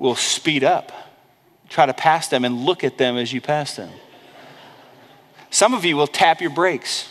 will 0.00 0.16
speed 0.16 0.64
up, 0.64 0.90
try 1.68 1.84
to 1.86 1.92
pass 1.92 2.26
them 2.26 2.44
and 2.44 2.64
look 2.64 2.82
at 2.82 2.98
them 2.98 3.16
as 3.16 3.32
you 3.32 3.40
pass 3.40 3.76
them. 3.76 3.90
Some 5.50 5.74
of 5.74 5.84
you 5.84 5.94
will 5.94 6.06
tap 6.06 6.40
your 6.40 6.50
brakes. 6.50 7.08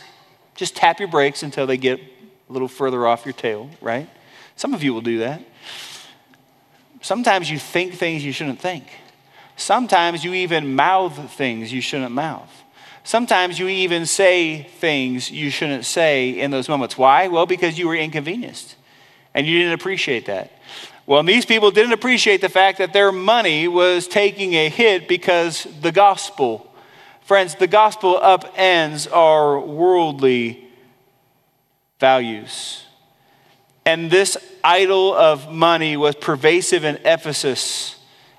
Just 0.56 0.76
tap 0.76 0.98
your 0.98 1.08
brakes 1.08 1.42
until 1.42 1.66
they 1.66 1.76
get 1.76 2.00
a 2.00 2.52
little 2.52 2.68
further 2.68 3.06
off 3.06 3.24
your 3.24 3.32
tail, 3.32 3.70
right? 3.80 4.10
Some 4.56 4.74
of 4.74 4.82
you 4.82 4.92
will 4.92 5.00
do 5.02 5.18
that. 5.20 5.40
Sometimes 7.00 7.48
you 7.48 7.58
think 7.58 7.94
things 7.94 8.24
you 8.24 8.32
shouldn't 8.32 8.58
think. 8.60 8.84
Sometimes 9.56 10.24
you 10.24 10.34
even 10.34 10.74
mouth 10.74 11.32
things 11.32 11.72
you 11.72 11.80
shouldn't 11.80 12.12
mouth. 12.12 12.50
Sometimes 13.04 13.58
you 13.58 13.68
even 13.68 14.04
say 14.04 14.62
things 14.62 15.30
you 15.30 15.48
shouldn't 15.50 15.84
say 15.84 16.30
in 16.40 16.50
those 16.50 16.68
moments. 16.68 16.98
Why? 16.98 17.28
Well, 17.28 17.46
because 17.46 17.78
you 17.78 17.86
were 17.86 17.94
inconvenienced 17.94 18.74
and 19.32 19.46
you 19.46 19.58
didn't 19.58 19.74
appreciate 19.74 20.26
that. 20.26 20.50
Well, 21.10 21.24
these 21.24 21.44
people 21.44 21.72
didn't 21.72 21.92
appreciate 21.92 22.40
the 22.40 22.48
fact 22.48 22.78
that 22.78 22.92
their 22.92 23.10
money 23.10 23.66
was 23.66 24.06
taking 24.06 24.54
a 24.54 24.68
hit 24.68 25.08
because 25.08 25.66
the 25.80 25.90
gospel, 25.90 26.72
friends, 27.22 27.56
the 27.56 27.66
gospel 27.66 28.20
upends 28.22 29.12
our 29.12 29.58
worldly 29.58 30.68
values. 31.98 32.84
And 33.84 34.08
this 34.08 34.36
idol 34.62 35.12
of 35.12 35.50
money 35.50 35.96
was 35.96 36.14
pervasive 36.14 36.84
in 36.84 37.00
Ephesus, 37.04 37.96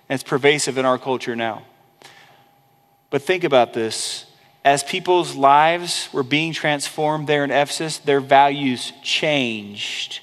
and 0.07 0.15
it's 0.15 0.23
pervasive 0.23 0.77
in 0.77 0.85
our 0.85 0.97
culture 0.97 1.35
now. 1.35 1.63
But 3.09 3.21
think 3.21 3.43
about 3.43 3.73
this. 3.73 4.27
As 4.63 4.81
people's 4.81 5.35
lives 5.35 6.07
were 6.13 6.23
being 6.23 6.53
transformed 6.53 7.27
there 7.27 7.43
in 7.43 7.51
Ephesus, 7.51 7.97
their 7.97 8.21
values 8.21 8.93
changed 9.03 10.21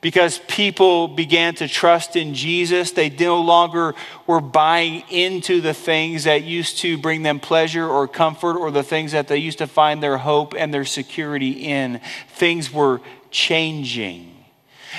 because 0.00 0.38
people 0.48 1.08
began 1.08 1.54
to 1.56 1.68
trust 1.68 2.16
in 2.16 2.34
Jesus. 2.34 2.92
They 2.92 3.10
no 3.10 3.40
longer 3.40 3.94
were 4.26 4.40
buying 4.40 5.02
into 5.10 5.60
the 5.60 5.74
things 5.74 6.24
that 6.24 6.42
used 6.42 6.78
to 6.78 6.96
bring 6.96 7.22
them 7.22 7.38
pleasure 7.38 7.86
or 7.86 8.08
comfort 8.08 8.56
or 8.56 8.70
the 8.70 8.82
things 8.82 9.12
that 9.12 9.28
they 9.28 9.36
used 9.36 9.58
to 9.58 9.66
find 9.66 10.02
their 10.02 10.18
hope 10.18 10.54
and 10.56 10.72
their 10.72 10.84
security 10.84 11.50
in. 11.50 12.00
Things 12.28 12.72
were 12.72 13.00
changing. 13.30 14.40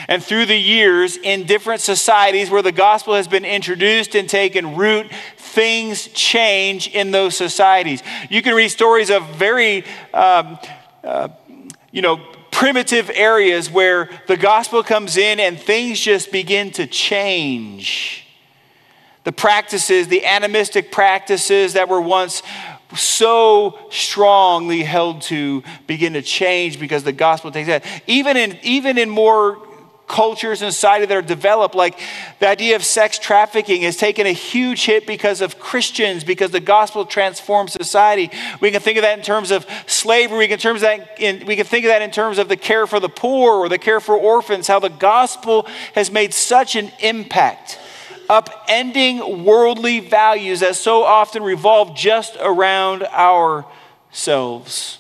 And 0.08 0.24
through 0.24 0.46
the 0.46 0.58
years, 0.58 1.18
in 1.18 1.46
different 1.46 1.82
societies 1.82 2.50
where 2.50 2.62
the 2.62 2.72
gospel 2.72 3.16
has 3.16 3.28
been 3.28 3.44
introduced 3.44 4.16
and 4.16 4.30
taken 4.30 4.76
root, 4.76 5.12
things 5.38 6.08
change 6.08 6.88
in 6.88 7.12
those 7.12 7.36
societies. 7.36 8.02
You 8.30 8.42
can 8.42 8.56
read 8.56 8.70
stories 8.70 9.10
of 9.10 9.28
very, 9.36 9.84
um, 10.14 10.58
uh, 11.04 11.30
you 11.92 12.02
know, 12.02 12.22
primitive 12.62 13.10
areas 13.16 13.72
where 13.72 14.08
the 14.28 14.38
gospel 14.38 14.84
comes 14.84 15.18
in 15.18 15.40
and 15.40 15.58
things 15.60 16.00
just 16.00 16.32
begin 16.32 16.70
to 16.70 16.86
change. 16.86 18.24
The 19.24 19.32
practices, 19.32 20.10
the 20.10 20.24
animistic 20.24 20.92
practices 20.92 21.74
that 21.74 21.90
were 21.90 22.00
once 22.00 22.44
so 22.96 23.80
strongly 23.90 24.84
held 24.84 25.24
to 25.24 25.64
begin 25.88 26.14
to 26.14 26.22
change 26.22 26.80
because 26.80 27.04
the 27.04 27.12
gospel 27.12 27.50
takes 27.50 27.68
that. 27.68 27.84
Even 28.06 28.38
in, 28.38 28.56
even 28.62 29.00
in 29.00 29.10
more 29.10 29.58
cultures 30.12 30.62
and 30.62 30.74
society 30.74 31.06
that 31.06 31.16
are 31.16 31.22
developed, 31.22 31.74
like 31.74 31.98
the 32.40 32.48
idea 32.48 32.76
of 32.76 32.84
sex 32.84 33.18
trafficking 33.18 33.84
has 33.84 33.96
taken 33.96 34.28
a 34.28 34.34
huge 34.34 34.86
hit 34.86 35.08
because 35.08 35.40
of 35.40 35.58
Christians, 35.58 36.26
because 36.26 36.52
the 36.52 36.60
gospel 36.60 37.06
transforms 37.06 37.72
society. 37.72 38.30
We 38.60 38.72
can 38.72 38.82
think 38.82 38.98
of 38.98 39.04
that 39.04 39.18
in 39.18 39.24
terms 39.24 39.52
of 39.52 39.66
slavery. 39.88 40.40
We 40.40 40.48
can, 40.50 40.60
terms 40.60 40.82
that 40.82 41.18
in, 41.18 41.46
we 41.46 41.56
can 41.56 41.66
think 41.66 41.86
of 41.86 41.90
that 41.90 42.02
in 42.02 42.12
terms 42.12 42.40
of 42.40 42.50
the 42.50 42.58
care 42.58 42.86
for 42.88 43.00
the 43.00 43.08
poor 43.08 43.54
or 43.54 43.70
the 43.70 43.78
care 43.78 44.02
for 44.02 44.18
orphans, 44.18 44.68
how 44.68 44.80
the 44.80 44.90
gospel 44.90 45.66
has 45.96 46.12
made 46.12 46.34
such 46.34 46.76
an 46.76 46.92
impact 47.00 47.80
upending 48.30 49.46
worldly 49.46 50.02
values 50.02 50.60
that 50.60 50.76
so 50.76 51.04
often 51.04 51.42
revolve 51.42 51.96
just 51.96 52.36
around 52.42 53.04
ourselves. 53.04 55.00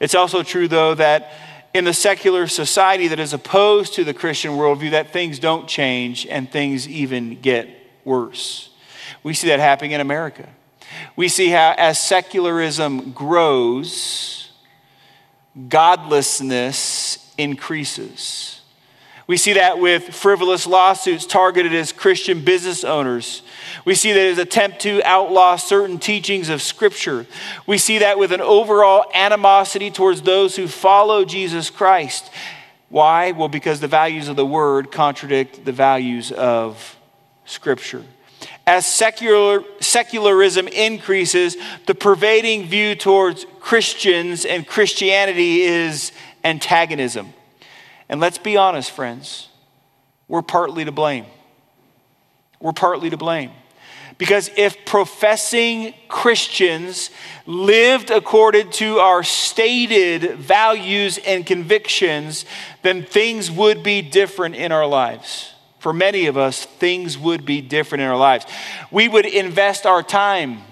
It's 0.00 0.14
also 0.14 0.42
true, 0.42 0.66
though, 0.66 0.94
that 0.94 1.32
in 1.74 1.84
the 1.84 1.92
secular 1.92 2.46
society 2.46 3.08
that 3.08 3.20
is 3.20 3.32
opposed 3.32 3.94
to 3.94 4.04
the 4.04 4.14
Christian 4.14 4.52
worldview 4.52 4.92
that 4.92 5.12
things 5.12 5.38
don't 5.38 5.68
change 5.68 6.26
and 6.26 6.50
things 6.50 6.88
even 6.88 7.40
get 7.40 7.68
worse. 8.04 8.70
We 9.22 9.34
see 9.34 9.48
that 9.48 9.60
happening 9.60 9.92
in 9.92 10.00
America. 10.00 10.48
We 11.16 11.28
see 11.28 11.48
how, 11.48 11.74
as 11.76 11.98
secularism 11.98 13.12
grows, 13.12 14.50
godlessness 15.68 17.32
increases. 17.36 18.60
We 19.26 19.36
see 19.36 19.54
that 19.54 19.78
with 19.78 20.14
frivolous 20.14 20.66
lawsuits 20.66 21.26
targeted 21.26 21.74
as 21.74 21.92
Christian 21.92 22.44
business 22.44 22.82
owners. 22.82 23.42
We 23.84 23.94
see 23.94 24.12
that 24.12 24.20
his 24.20 24.38
attempt 24.38 24.80
to 24.80 25.02
outlaw 25.04 25.56
certain 25.56 25.98
teachings 25.98 26.48
of 26.48 26.62
Scripture. 26.62 27.26
We 27.66 27.78
see 27.78 27.98
that 27.98 28.18
with 28.18 28.32
an 28.32 28.40
overall 28.40 29.10
animosity 29.14 29.90
towards 29.90 30.22
those 30.22 30.56
who 30.56 30.68
follow 30.68 31.24
Jesus 31.24 31.70
Christ. 31.70 32.30
Why? 32.88 33.32
Well, 33.32 33.48
because 33.48 33.80
the 33.80 33.88
values 33.88 34.28
of 34.28 34.36
the 34.36 34.46
Word 34.46 34.90
contradict 34.90 35.64
the 35.64 35.72
values 35.72 36.32
of 36.32 36.96
Scripture. 37.44 38.04
As 38.66 38.86
secular, 38.86 39.64
secularism 39.80 40.68
increases, 40.68 41.56
the 41.86 41.94
pervading 41.94 42.66
view 42.66 42.94
towards 42.94 43.46
Christians 43.60 44.44
and 44.44 44.66
Christianity 44.66 45.62
is 45.62 46.12
antagonism. 46.44 47.32
And 48.08 48.20
let's 48.20 48.38
be 48.38 48.56
honest, 48.56 48.90
friends, 48.90 49.48
we're 50.28 50.42
partly 50.42 50.84
to 50.84 50.92
blame. 50.92 51.26
We're 52.60 52.72
partly 52.72 53.10
to 53.10 53.16
blame. 53.16 53.52
Because 54.18 54.50
if 54.56 54.84
professing 54.84 55.94
Christians 56.08 57.10
lived 57.46 58.10
according 58.10 58.70
to 58.72 58.98
our 58.98 59.22
stated 59.22 60.34
values 60.34 61.18
and 61.18 61.46
convictions, 61.46 62.44
then 62.82 63.04
things 63.04 63.48
would 63.48 63.84
be 63.84 64.02
different 64.02 64.56
in 64.56 64.72
our 64.72 64.86
lives. 64.86 65.54
For 65.78 65.92
many 65.92 66.26
of 66.26 66.36
us, 66.36 66.64
things 66.64 67.16
would 67.16 67.46
be 67.46 67.60
different 67.60 68.02
in 68.02 68.08
our 68.08 68.16
lives. 68.16 68.44
We 68.90 69.06
would 69.06 69.24
invest 69.24 69.86
our 69.86 70.02
time 70.02 70.62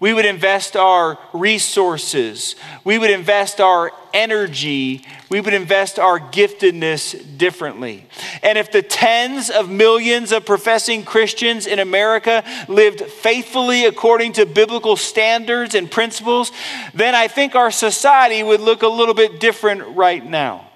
We 0.00 0.14
would 0.14 0.24
invest 0.24 0.76
our 0.76 1.18
resources. 1.34 2.56
We 2.84 2.98
would 2.98 3.10
invest 3.10 3.60
our 3.60 3.92
energy. 4.14 5.04
We 5.28 5.42
would 5.42 5.52
invest 5.52 5.98
our 5.98 6.18
giftedness 6.18 7.36
differently. 7.36 8.06
And 8.42 8.56
if 8.56 8.72
the 8.72 8.80
tens 8.80 9.50
of 9.50 9.68
millions 9.68 10.32
of 10.32 10.46
professing 10.46 11.04
Christians 11.04 11.66
in 11.66 11.78
America 11.78 12.42
lived 12.66 13.02
faithfully 13.02 13.84
according 13.84 14.32
to 14.32 14.46
biblical 14.46 14.96
standards 14.96 15.74
and 15.74 15.90
principles, 15.90 16.50
then 16.94 17.14
I 17.14 17.28
think 17.28 17.54
our 17.54 17.70
society 17.70 18.42
would 18.42 18.62
look 18.62 18.82
a 18.82 18.88
little 18.88 19.14
bit 19.14 19.38
different 19.38 19.96
right 19.96 20.24
now. 20.24 20.66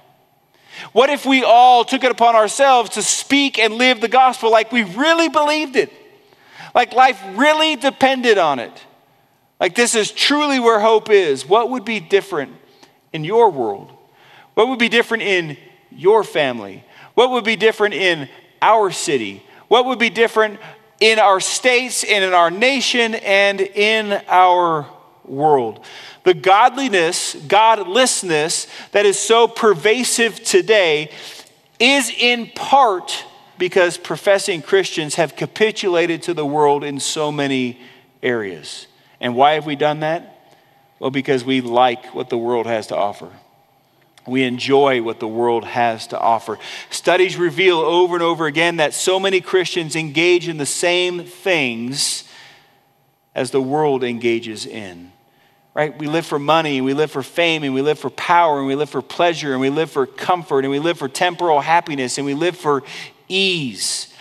What 0.92 1.08
if 1.08 1.24
we 1.24 1.42
all 1.44 1.82
took 1.86 2.04
it 2.04 2.10
upon 2.10 2.34
ourselves 2.34 2.90
to 2.90 3.02
speak 3.02 3.58
and 3.58 3.74
live 3.74 4.02
the 4.02 4.08
gospel 4.08 4.50
like 4.50 4.70
we 4.70 4.82
really 4.82 5.30
believed 5.30 5.76
it? 5.76 5.90
Like 6.74 6.92
life 6.92 7.18
really 7.36 7.76
depended 7.76 8.36
on 8.36 8.58
it? 8.58 8.84
Like 9.60 9.74
this 9.74 9.94
is 9.94 10.10
truly 10.10 10.58
where 10.58 10.80
hope 10.80 11.10
is. 11.10 11.46
What 11.46 11.70
would 11.70 11.84
be 11.84 12.00
different 12.00 12.52
in 13.12 13.24
your 13.24 13.50
world? 13.50 13.92
What 14.54 14.68
would 14.68 14.78
be 14.78 14.88
different 14.88 15.22
in 15.22 15.56
your 15.90 16.24
family? 16.24 16.84
What 17.14 17.30
would 17.30 17.44
be 17.44 17.56
different 17.56 17.94
in 17.94 18.28
our 18.60 18.90
city? 18.90 19.44
What 19.68 19.86
would 19.86 19.98
be 19.98 20.10
different 20.10 20.60
in 21.00 21.18
our 21.18 21.40
states 21.40 22.04
and 22.04 22.24
in 22.24 22.32
our 22.32 22.50
nation 22.50 23.14
and 23.14 23.60
in 23.60 24.20
our 24.28 24.86
world? 25.24 25.84
The 26.24 26.34
godliness, 26.34 27.34
godlessness 27.34 28.66
that 28.92 29.06
is 29.06 29.18
so 29.18 29.46
pervasive 29.46 30.42
today 30.42 31.10
is 31.78 32.10
in 32.10 32.50
part 32.54 33.24
because 33.58 33.98
professing 33.98 34.62
Christians 34.62 35.14
have 35.16 35.36
capitulated 35.36 36.22
to 36.22 36.34
the 36.34 36.46
world 36.46 36.82
in 36.82 36.98
so 36.98 37.30
many 37.30 37.80
areas. 38.22 38.86
And 39.24 39.34
why 39.34 39.54
have 39.54 39.64
we 39.64 39.74
done 39.74 40.00
that? 40.00 40.38
Well, 40.98 41.10
because 41.10 41.46
we 41.46 41.62
like 41.62 42.14
what 42.14 42.28
the 42.28 42.36
world 42.36 42.66
has 42.66 42.88
to 42.88 42.96
offer. 42.96 43.30
We 44.26 44.42
enjoy 44.42 45.00
what 45.00 45.18
the 45.18 45.26
world 45.26 45.64
has 45.64 46.06
to 46.08 46.20
offer. 46.20 46.58
Studies 46.90 47.38
reveal 47.38 47.78
over 47.78 48.16
and 48.16 48.22
over 48.22 48.44
again 48.44 48.76
that 48.76 48.92
so 48.92 49.18
many 49.18 49.40
Christians 49.40 49.96
engage 49.96 50.46
in 50.46 50.58
the 50.58 50.66
same 50.66 51.24
things 51.24 52.24
as 53.34 53.50
the 53.50 53.62
world 53.62 54.04
engages 54.04 54.66
in. 54.66 55.10
Right? 55.72 55.98
We 55.98 56.06
live 56.06 56.26
for 56.26 56.38
money, 56.38 56.76
and 56.76 56.84
we 56.84 56.92
live 56.92 57.10
for 57.10 57.22
fame, 57.22 57.64
and 57.64 57.72
we 57.72 57.80
live 57.80 57.98
for 57.98 58.10
power, 58.10 58.58
and 58.58 58.66
we 58.66 58.74
live 58.74 58.90
for 58.90 59.00
pleasure, 59.00 59.52
and 59.52 59.60
we 59.60 59.70
live 59.70 59.90
for 59.90 60.04
comfort, 60.06 60.66
and 60.66 60.70
we 60.70 60.80
live 60.80 60.98
for 60.98 61.08
temporal 61.08 61.62
happiness, 61.62 62.18
and 62.18 62.26
we 62.26 62.34
live 62.34 62.58
for 62.58 62.82
ease. 63.28 64.12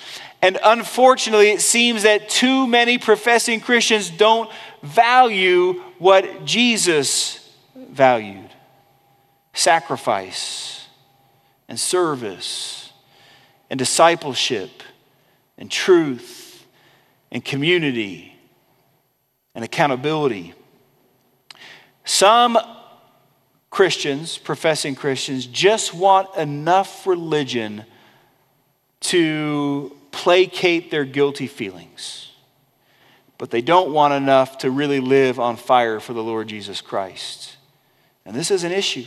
And 0.42 0.58
unfortunately, 0.64 1.52
it 1.52 1.62
seems 1.62 2.04
that 2.04 2.30
too 2.30 2.68
many 2.68 2.98
professing 2.98 3.60
Christians 3.60 4.10
don't 4.10 4.50
value 4.84 5.82
what 5.98 6.46
Jesus 6.46 7.50
valued 7.76 8.50
sacrifice 9.54 10.88
and 11.70 11.80
service 11.80 12.92
and 13.70 13.80
discipleship 13.80 14.84
and 15.58 15.72
truth 15.72 16.66
and 17.32 17.44
community 17.44 18.36
and 19.56 19.64
accountability. 19.64 20.54
Some 22.04 22.58
Christians, 23.70 24.38
professing 24.38 24.96
Christians, 24.96 25.46
just 25.46 25.94
want 25.94 26.36
enough 26.36 27.08
religion 27.08 27.86
to 29.00 29.96
placate 30.12 30.92
their 30.92 31.06
guilty 31.06 31.48
feelings 31.48 32.33
but 33.44 33.52
they 33.52 33.62
don't 33.62 33.92
want 33.92 34.14
enough 34.14 34.60
to 34.60 34.72
really 34.72 35.02
live 35.02 35.38
on 35.38 35.58
fire 35.58 36.00
for 36.00 36.14
the 36.14 36.24
Lord 36.24 36.48
Jesus 36.48 36.80
Christ. 36.80 37.58
And 38.26 38.34
this 38.34 38.50
is 38.50 38.64
an 38.64 38.72
issue. 38.72 39.04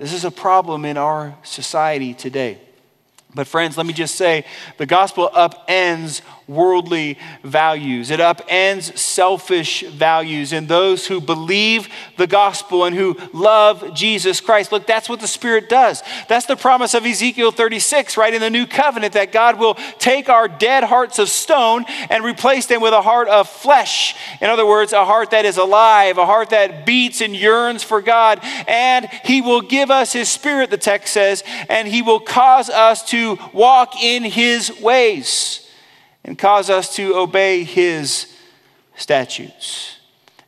This 0.00 0.12
is 0.12 0.24
a 0.24 0.32
problem 0.32 0.84
in 0.84 0.96
our 0.96 1.38
society 1.44 2.12
today. 2.12 2.58
But, 3.34 3.48
friends, 3.48 3.76
let 3.76 3.86
me 3.86 3.92
just 3.92 4.14
say 4.14 4.44
the 4.76 4.86
gospel 4.86 5.30
upends 5.34 6.20
worldly 6.46 7.18
values. 7.42 8.10
It 8.10 8.20
upends 8.20 8.96
selfish 8.98 9.82
values 9.82 10.52
And 10.52 10.68
those 10.68 11.06
who 11.06 11.20
believe 11.20 11.88
the 12.16 12.26
gospel 12.26 12.84
and 12.84 12.94
who 12.94 13.16
love 13.32 13.94
Jesus 13.94 14.40
Christ. 14.40 14.72
Look, 14.72 14.86
that's 14.86 15.08
what 15.08 15.20
the 15.20 15.26
Spirit 15.26 15.68
does. 15.68 16.02
That's 16.28 16.46
the 16.46 16.56
promise 16.56 16.94
of 16.94 17.06
Ezekiel 17.06 17.50
36, 17.50 18.16
right? 18.16 18.34
In 18.34 18.40
the 18.40 18.50
new 18.50 18.66
covenant, 18.66 19.14
that 19.14 19.32
God 19.32 19.58
will 19.58 19.74
take 19.98 20.28
our 20.28 20.48
dead 20.48 20.84
hearts 20.84 21.18
of 21.18 21.28
stone 21.28 21.84
and 22.10 22.24
replace 22.24 22.66
them 22.66 22.82
with 22.82 22.92
a 22.92 23.02
heart 23.02 23.28
of 23.28 23.48
flesh. 23.48 24.14
In 24.40 24.50
other 24.50 24.66
words, 24.66 24.92
a 24.92 25.04
heart 25.04 25.30
that 25.30 25.44
is 25.44 25.56
alive, 25.56 26.18
a 26.18 26.26
heart 26.26 26.50
that 26.50 26.84
beats 26.84 27.20
and 27.20 27.34
yearns 27.34 27.82
for 27.82 28.02
God. 28.02 28.40
And 28.68 29.08
He 29.24 29.40
will 29.40 29.62
give 29.62 29.90
us 29.90 30.12
His 30.12 30.28
Spirit, 30.28 30.70
the 30.70 30.76
text 30.76 31.14
says, 31.14 31.42
and 31.68 31.88
He 31.88 32.02
will 32.02 32.20
cause 32.20 32.68
us 32.68 33.02
to 33.10 33.23
walk 33.52 34.02
in 34.02 34.22
His 34.22 34.80
ways 34.80 35.64
and 36.24 36.38
cause 36.38 36.70
us 36.70 36.96
to 36.96 37.14
obey 37.14 37.64
his 37.64 38.34
statutes. 38.96 39.98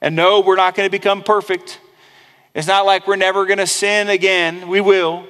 And 0.00 0.16
no, 0.16 0.40
we're 0.40 0.56
not 0.56 0.74
going 0.74 0.86
to 0.86 0.90
become 0.90 1.22
perfect. 1.22 1.78
It's 2.54 2.66
not 2.66 2.86
like 2.86 3.06
we're 3.06 3.16
never 3.16 3.44
going 3.44 3.58
to 3.58 3.66
sin 3.66 4.08
again. 4.08 4.68
We 4.68 4.80
will. 4.80 5.26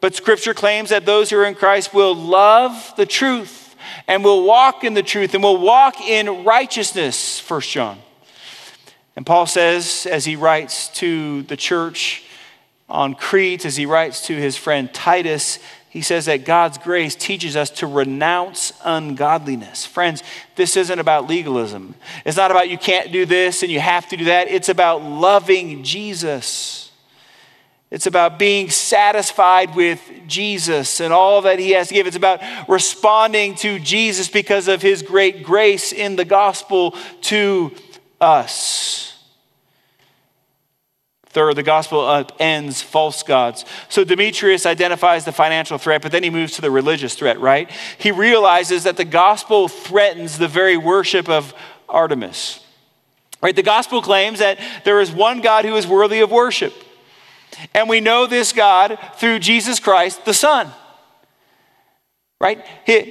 But 0.00 0.14
scripture 0.14 0.54
claims 0.54 0.90
that 0.90 1.06
those 1.06 1.30
who 1.30 1.38
are 1.38 1.46
in 1.46 1.54
Christ 1.54 1.94
will 1.94 2.14
love 2.14 2.92
the 2.96 3.06
truth 3.06 3.74
and 4.06 4.22
will 4.22 4.44
walk 4.44 4.84
in 4.84 4.94
the 4.94 5.02
truth 5.02 5.32
and 5.34 5.42
will 5.42 5.56
walk 5.56 6.00
in 6.00 6.44
righteousness, 6.44 7.40
First 7.40 7.70
John. 7.70 7.98
And 9.16 9.24
Paul 9.24 9.46
says, 9.46 10.06
as 10.10 10.26
he 10.26 10.36
writes 10.36 10.88
to 10.98 11.42
the 11.44 11.56
church 11.56 12.24
on 12.88 13.14
Crete, 13.14 13.64
as 13.64 13.76
he 13.76 13.86
writes 13.86 14.26
to 14.26 14.36
his 14.36 14.56
friend 14.56 14.92
Titus, 14.92 15.58
he 15.96 16.02
says 16.02 16.26
that 16.26 16.44
God's 16.44 16.76
grace 16.76 17.14
teaches 17.14 17.56
us 17.56 17.70
to 17.70 17.86
renounce 17.86 18.70
ungodliness. 18.84 19.86
Friends, 19.86 20.22
this 20.54 20.76
isn't 20.76 20.98
about 20.98 21.26
legalism. 21.26 21.94
It's 22.26 22.36
not 22.36 22.50
about 22.50 22.68
you 22.68 22.76
can't 22.76 23.12
do 23.12 23.24
this 23.24 23.62
and 23.62 23.72
you 23.72 23.80
have 23.80 24.06
to 24.10 24.18
do 24.18 24.26
that. 24.26 24.48
It's 24.48 24.68
about 24.68 25.02
loving 25.02 25.84
Jesus. 25.84 26.92
It's 27.90 28.06
about 28.06 28.38
being 28.38 28.68
satisfied 28.68 29.74
with 29.74 30.02
Jesus 30.26 31.00
and 31.00 31.14
all 31.14 31.40
that 31.40 31.58
he 31.58 31.70
has 31.70 31.88
to 31.88 31.94
give. 31.94 32.06
It's 32.06 32.14
about 32.14 32.42
responding 32.68 33.54
to 33.54 33.78
Jesus 33.78 34.28
because 34.28 34.68
of 34.68 34.82
his 34.82 35.00
great 35.00 35.44
grace 35.44 35.92
in 35.92 36.16
the 36.16 36.26
gospel 36.26 36.94
to 37.22 37.72
us. 38.20 39.15
Third, 41.36 41.56
the 41.56 41.62
gospel 41.62 41.98
upends 42.00 42.82
false 42.82 43.22
gods. 43.22 43.66
So 43.90 44.04
Demetrius 44.04 44.64
identifies 44.64 45.26
the 45.26 45.32
financial 45.32 45.76
threat, 45.76 46.00
but 46.00 46.10
then 46.10 46.22
he 46.22 46.30
moves 46.30 46.54
to 46.54 46.62
the 46.62 46.70
religious 46.70 47.14
threat, 47.14 47.38
right? 47.38 47.70
He 47.98 48.10
realizes 48.10 48.84
that 48.84 48.96
the 48.96 49.04
gospel 49.04 49.68
threatens 49.68 50.38
the 50.38 50.48
very 50.48 50.78
worship 50.78 51.28
of 51.28 51.52
Artemis. 51.90 52.64
Right? 53.42 53.54
The 53.54 53.62
gospel 53.62 54.00
claims 54.00 54.38
that 54.38 54.58
there 54.86 54.98
is 54.98 55.12
one 55.12 55.42
God 55.42 55.66
who 55.66 55.76
is 55.76 55.86
worthy 55.86 56.20
of 56.20 56.30
worship. 56.30 56.72
And 57.74 57.86
we 57.86 58.00
know 58.00 58.24
this 58.24 58.54
God 58.54 58.98
through 59.16 59.40
Jesus 59.40 59.78
Christ, 59.78 60.24
the 60.24 60.32
Son 60.32 60.72
right? 62.40 62.64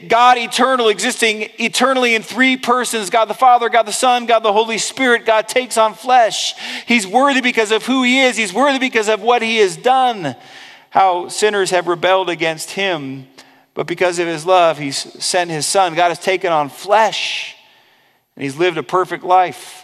God 0.08 0.38
eternal, 0.38 0.90
existing 0.90 1.50
eternally 1.58 2.16
in 2.16 2.22
three 2.22 2.58
persons 2.58 3.10
God 3.10 3.26
the 3.26 3.34
Father, 3.34 3.70
God 3.70 3.84
the 3.84 3.94
Son, 3.94 4.26
God 4.26 4.40
the 4.40 4.54
Holy 4.54 4.78
Spirit. 4.78 5.26
God 5.26 5.48
takes 5.48 5.78
on 5.78 5.94
flesh. 5.94 6.54
He's 6.86 7.08
worthy 7.08 7.42
because 7.42 7.72
of 7.72 7.86
who 7.86 8.04
He 8.04 8.22
is, 8.22 8.38
He's 8.38 8.54
worthy 8.54 8.80
because 8.80 9.10
of 9.10 9.22
what 9.22 9.42
He 9.42 9.58
has 9.58 9.78
done. 9.78 10.36
How 10.92 11.28
sinners 11.28 11.72
have 11.72 11.88
rebelled 11.88 12.30
against 12.30 12.72
Him, 12.72 13.28
but 13.74 13.86
because 13.86 14.20
of 14.20 14.28
His 14.28 14.46
love, 14.46 14.78
He's 14.78 14.98
sent 15.24 15.50
His 15.50 15.66
Son. 15.66 15.96
God 15.96 16.10
has 16.10 16.20
taken 16.20 16.52
on 16.52 16.70
flesh, 16.70 17.56
and 18.36 18.44
He's 18.44 18.58
lived 18.58 18.78
a 18.78 18.84
perfect 18.84 19.24
life. 19.24 19.82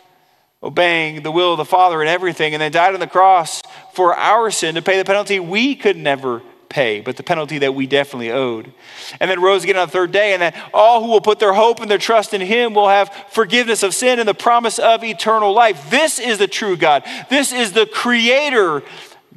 Obeying 0.63 1.23
the 1.23 1.31
will 1.31 1.53
of 1.53 1.57
the 1.57 1.65
Father 1.65 2.03
in 2.03 2.07
everything, 2.07 2.53
and 2.53 2.61
then 2.61 2.71
died 2.71 2.93
on 2.93 2.99
the 2.99 3.07
cross 3.07 3.63
for 3.95 4.15
our 4.15 4.51
sin 4.51 4.75
to 4.75 4.81
pay 4.83 4.99
the 4.99 5.03
penalty 5.03 5.39
we 5.39 5.73
could 5.73 5.97
never 5.97 6.43
pay, 6.71 7.01
but 7.01 7.17
the 7.17 7.23
penalty 7.23 7.59
that 7.59 7.75
we 7.75 7.85
definitely 7.85 8.31
owed. 8.31 8.71
And 9.19 9.29
then 9.29 9.41
rose 9.41 9.63
again 9.63 9.77
on 9.77 9.87
the 9.87 9.91
third 9.91 10.11
day, 10.11 10.33
and 10.33 10.41
that 10.41 10.55
all 10.73 11.03
who 11.03 11.11
will 11.11 11.21
put 11.21 11.37
their 11.37 11.53
hope 11.53 11.81
and 11.81 11.91
their 11.91 11.99
trust 11.99 12.33
in 12.33 12.41
him 12.41 12.73
will 12.73 12.89
have 12.89 13.13
forgiveness 13.29 13.83
of 13.83 13.93
sin 13.93 14.17
and 14.17 14.27
the 14.27 14.33
promise 14.33 14.79
of 14.79 15.03
eternal 15.03 15.53
life. 15.53 15.91
This 15.91 16.19
is 16.19 16.39
the 16.39 16.47
true 16.47 16.75
God. 16.75 17.03
This 17.29 17.51
is 17.51 17.73
the 17.73 17.85
creator 17.85 18.81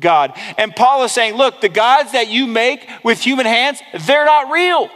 God. 0.01 0.33
And 0.59 0.75
Paul 0.75 1.05
is 1.05 1.12
saying, 1.12 1.35
look, 1.35 1.61
the 1.61 1.68
gods 1.68 2.12
that 2.12 2.29
you 2.29 2.47
make 2.47 2.88
with 3.03 3.20
human 3.20 3.47
hands, 3.47 3.81
they're 4.07 4.25
not 4.25 4.51
real. 4.51 4.88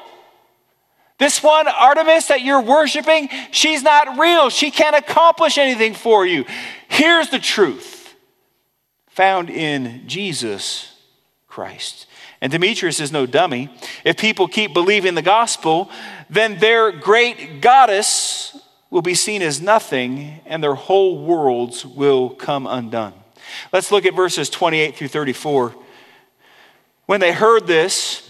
This 1.18 1.42
one, 1.42 1.66
Artemis, 1.66 2.28
that 2.28 2.42
you're 2.42 2.62
worshiping, 2.62 3.28
she's 3.50 3.82
not 3.82 4.18
real. 4.18 4.50
She 4.50 4.70
can't 4.70 4.96
accomplish 4.96 5.58
anything 5.58 5.94
for 5.94 6.24
you. 6.24 6.44
Here's 6.88 7.28
the 7.28 7.40
truth 7.40 8.14
found 9.08 9.50
in 9.50 10.06
Jesus 10.06 10.94
Christ. 11.48 12.06
And 12.40 12.52
Demetrius 12.52 13.00
is 13.00 13.10
no 13.10 13.26
dummy. 13.26 13.70
If 14.04 14.16
people 14.16 14.46
keep 14.46 14.72
believing 14.72 15.14
the 15.14 15.22
gospel, 15.22 15.90
then 16.30 16.58
their 16.58 16.92
great 16.92 17.60
goddess 17.60 18.56
will 18.90 19.02
be 19.02 19.14
seen 19.14 19.42
as 19.42 19.60
nothing, 19.60 20.40
and 20.46 20.62
their 20.62 20.74
whole 20.74 21.24
worlds 21.24 21.84
will 21.84 22.30
come 22.30 22.66
undone. 22.66 23.12
Let's 23.72 23.90
look 23.90 24.06
at 24.06 24.14
verses 24.14 24.48
28 24.48 24.96
through 24.96 25.08
34. 25.08 25.74
When 27.06 27.20
they 27.20 27.32
heard 27.32 27.66
this, 27.66 28.24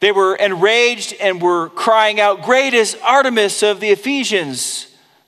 they 0.00 0.12
were 0.12 0.36
enraged 0.36 1.14
and 1.20 1.42
were 1.42 1.70
crying 1.70 2.20
out, 2.20 2.42
Great 2.42 2.74
is 2.74 2.96
Artemis 3.02 3.62
of 3.62 3.80
the 3.80 3.90
Ephesians! 3.90 4.87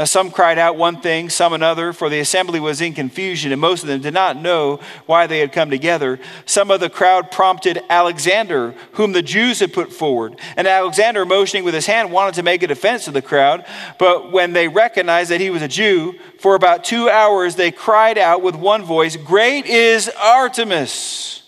Now, 0.00 0.06
some 0.06 0.30
cried 0.30 0.56
out 0.56 0.78
one 0.78 1.02
thing, 1.02 1.28
some 1.28 1.52
another, 1.52 1.92
for 1.92 2.08
the 2.08 2.20
assembly 2.20 2.58
was 2.58 2.80
in 2.80 2.94
confusion, 2.94 3.52
and 3.52 3.60
most 3.60 3.82
of 3.82 3.88
them 3.90 4.00
did 4.00 4.14
not 4.14 4.34
know 4.34 4.80
why 5.04 5.26
they 5.26 5.40
had 5.40 5.52
come 5.52 5.68
together. 5.68 6.18
Some 6.46 6.70
of 6.70 6.80
the 6.80 6.88
crowd 6.88 7.30
prompted 7.30 7.82
Alexander, 7.90 8.74
whom 8.92 9.12
the 9.12 9.20
Jews 9.20 9.60
had 9.60 9.74
put 9.74 9.92
forward. 9.92 10.40
And 10.56 10.66
Alexander, 10.66 11.26
motioning 11.26 11.64
with 11.64 11.74
his 11.74 11.84
hand, 11.84 12.10
wanted 12.10 12.36
to 12.36 12.42
make 12.42 12.62
a 12.62 12.66
defense 12.66 13.04
to 13.04 13.10
the 13.10 13.20
crowd. 13.20 13.66
But 13.98 14.32
when 14.32 14.54
they 14.54 14.68
recognized 14.68 15.32
that 15.32 15.40
he 15.42 15.50
was 15.50 15.60
a 15.60 15.68
Jew, 15.68 16.14
for 16.38 16.54
about 16.54 16.82
two 16.82 17.10
hours 17.10 17.56
they 17.56 17.70
cried 17.70 18.16
out 18.16 18.40
with 18.40 18.54
one 18.54 18.84
voice, 18.84 19.16
Great 19.16 19.66
is 19.66 20.10
Artemis 20.18 21.42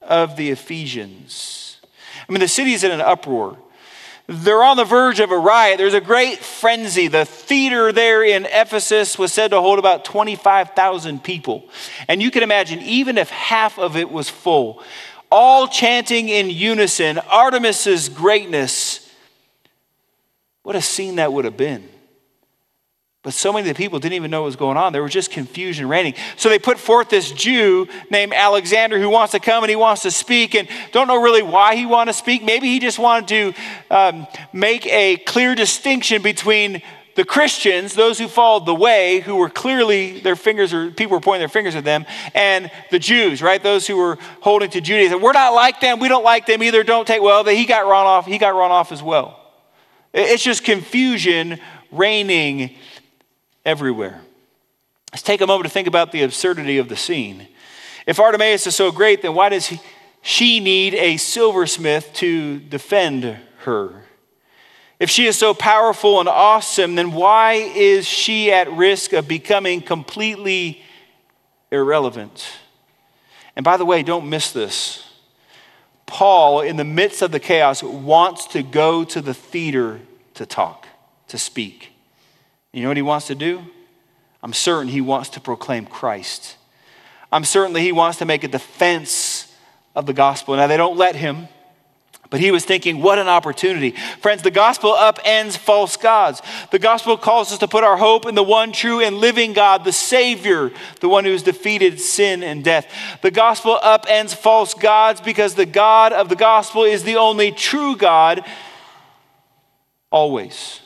of 0.00 0.36
the 0.36 0.50
Ephesians. 0.52 1.82
I 2.26 2.32
mean, 2.32 2.40
the 2.40 2.48
city 2.48 2.72
is 2.72 2.82
in 2.82 2.92
an 2.92 3.02
uproar. 3.02 3.58
They're 4.26 4.62
on 4.62 4.78
the 4.78 4.84
verge 4.84 5.20
of 5.20 5.30
a 5.30 5.38
riot. 5.38 5.76
There's 5.76 5.92
a 5.94 6.00
great 6.00 6.38
frenzy. 6.38 7.08
The 7.08 7.26
theater 7.26 7.92
there 7.92 8.24
in 8.24 8.46
Ephesus 8.46 9.18
was 9.18 9.32
said 9.34 9.48
to 9.48 9.60
hold 9.60 9.78
about 9.78 10.04
25,000 10.06 11.22
people. 11.22 11.68
And 12.08 12.22
you 12.22 12.30
can 12.30 12.42
imagine, 12.42 12.80
even 12.80 13.18
if 13.18 13.28
half 13.28 13.78
of 13.78 13.96
it 13.96 14.10
was 14.10 14.30
full, 14.30 14.82
all 15.30 15.68
chanting 15.68 16.30
in 16.30 16.48
unison, 16.48 17.18
Artemis's 17.18 18.08
greatness, 18.08 19.12
what 20.62 20.74
a 20.74 20.80
scene 20.80 21.16
that 21.16 21.32
would 21.32 21.44
have 21.44 21.58
been. 21.58 21.86
But 23.24 23.32
so 23.32 23.54
many 23.54 23.68
of 23.68 23.74
the 23.74 23.82
people 23.82 23.98
didn't 23.98 24.16
even 24.16 24.30
know 24.30 24.42
what 24.42 24.46
was 24.46 24.56
going 24.56 24.76
on. 24.76 24.92
There 24.92 25.02
was 25.02 25.10
just 25.10 25.30
confusion 25.30 25.88
reigning. 25.88 26.14
So 26.36 26.50
they 26.50 26.58
put 26.58 26.78
forth 26.78 27.08
this 27.08 27.32
Jew 27.32 27.88
named 28.10 28.34
Alexander 28.34 29.00
who 29.00 29.08
wants 29.08 29.32
to 29.32 29.40
come 29.40 29.64
and 29.64 29.70
he 29.70 29.76
wants 29.76 30.02
to 30.02 30.10
speak 30.10 30.54
and 30.54 30.68
don't 30.92 31.08
know 31.08 31.20
really 31.20 31.42
why 31.42 31.74
he 31.74 31.86
wanted 31.86 32.12
to 32.12 32.18
speak. 32.18 32.44
Maybe 32.44 32.68
he 32.68 32.78
just 32.78 32.98
wanted 32.98 33.28
to 33.28 33.54
um, 33.90 34.26
make 34.52 34.86
a 34.86 35.16
clear 35.16 35.54
distinction 35.54 36.20
between 36.20 36.82
the 37.14 37.24
Christians, 37.24 37.94
those 37.94 38.18
who 38.18 38.28
followed 38.28 38.66
the 38.66 38.74
way, 38.74 39.20
who 39.20 39.36
were 39.36 39.48
clearly 39.48 40.20
their 40.20 40.36
fingers 40.36 40.74
or 40.74 40.90
people 40.90 41.16
were 41.16 41.20
pointing 41.20 41.40
their 41.40 41.48
fingers 41.48 41.76
at 41.76 41.84
them, 41.84 42.04
and 42.34 42.70
the 42.90 42.98
Jews, 42.98 43.40
right? 43.40 43.62
Those 43.62 43.86
who 43.86 43.96
were 43.96 44.18
holding 44.40 44.68
to 44.70 44.82
Judaism. 44.82 45.22
We're 45.22 45.32
not 45.32 45.54
like 45.54 45.80
them. 45.80 45.98
We 45.98 46.08
don't 46.08 46.24
like 46.24 46.44
them 46.44 46.62
either. 46.62 46.82
Don't 46.82 47.06
take 47.06 47.22
well. 47.22 47.42
He 47.44 47.64
got 47.64 47.86
run 47.86 48.04
off. 48.04 48.26
He 48.26 48.36
got 48.36 48.54
run 48.54 48.70
off 48.70 48.92
as 48.92 49.02
well. 49.02 49.40
It's 50.12 50.42
just 50.42 50.62
confusion 50.62 51.58
reigning 51.90 52.76
everywhere. 53.64 54.20
Let's 55.12 55.22
take 55.22 55.40
a 55.40 55.46
moment 55.46 55.66
to 55.66 55.70
think 55.70 55.86
about 55.86 56.12
the 56.12 56.22
absurdity 56.22 56.78
of 56.78 56.88
the 56.88 56.96
scene. 56.96 57.46
If 58.06 58.18
Artemis 58.18 58.66
is 58.66 58.74
so 58.74 58.90
great, 58.90 59.22
then 59.22 59.34
why 59.34 59.48
does 59.48 59.66
he, 59.66 59.80
she 60.22 60.60
need 60.60 60.94
a 60.94 61.16
silversmith 61.16 62.12
to 62.14 62.58
defend 62.58 63.38
her? 63.58 64.04
If 64.98 65.10
she 65.10 65.26
is 65.26 65.38
so 65.38 65.54
powerful 65.54 66.20
and 66.20 66.28
awesome, 66.28 66.94
then 66.94 67.12
why 67.12 67.52
is 67.52 68.06
she 68.06 68.52
at 68.52 68.70
risk 68.72 69.12
of 69.12 69.28
becoming 69.28 69.80
completely 69.80 70.82
irrelevant? 71.70 72.46
And 73.56 73.64
by 73.64 73.76
the 73.76 73.84
way, 73.84 74.02
don't 74.02 74.28
miss 74.28 74.52
this. 74.52 75.08
Paul, 76.06 76.60
in 76.60 76.76
the 76.76 76.84
midst 76.84 77.22
of 77.22 77.32
the 77.32 77.40
chaos, 77.40 77.82
wants 77.82 78.46
to 78.48 78.62
go 78.62 79.04
to 79.04 79.20
the 79.20 79.34
theater 79.34 80.00
to 80.34 80.44
talk, 80.44 80.86
to 81.28 81.38
speak. 81.38 81.93
You 82.74 82.82
know 82.82 82.88
what 82.88 82.96
he 82.96 83.02
wants 83.02 83.28
to 83.28 83.36
do? 83.36 83.62
I'm 84.42 84.52
certain 84.52 84.88
he 84.88 85.00
wants 85.00 85.30
to 85.30 85.40
proclaim 85.40 85.86
Christ. 85.86 86.56
I'm 87.30 87.44
certain 87.44 87.74
he 87.76 87.92
wants 87.92 88.18
to 88.18 88.24
make 88.24 88.42
a 88.42 88.48
defense 88.48 89.52
of 89.94 90.06
the 90.06 90.12
gospel. 90.12 90.56
Now, 90.56 90.66
they 90.66 90.76
don't 90.76 90.96
let 90.96 91.14
him, 91.14 91.46
but 92.30 92.40
he 92.40 92.50
was 92.50 92.64
thinking, 92.64 93.00
what 93.00 93.20
an 93.20 93.28
opportunity. 93.28 93.92
Friends, 94.20 94.42
the 94.42 94.50
gospel 94.50 94.92
upends 94.92 95.56
false 95.56 95.96
gods. 95.96 96.42
The 96.72 96.80
gospel 96.80 97.16
calls 97.16 97.52
us 97.52 97.58
to 97.58 97.68
put 97.68 97.84
our 97.84 97.96
hope 97.96 98.26
in 98.26 98.34
the 98.34 98.42
one 98.42 98.72
true 98.72 99.00
and 99.00 99.18
living 99.18 99.52
God, 99.52 99.84
the 99.84 99.92
Savior, 99.92 100.72
the 101.00 101.08
one 101.08 101.24
who's 101.24 101.44
defeated 101.44 102.00
sin 102.00 102.42
and 102.42 102.64
death. 102.64 102.92
The 103.22 103.30
gospel 103.30 103.78
upends 103.84 104.34
false 104.34 104.74
gods 104.74 105.20
because 105.20 105.54
the 105.54 105.64
God 105.64 106.12
of 106.12 106.28
the 106.28 106.36
gospel 106.36 106.82
is 106.82 107.04
the 107.04 107.16
only 107.16 107.52
true 107.52 107.96
God 107.96 108.44
always. 110.10 110.80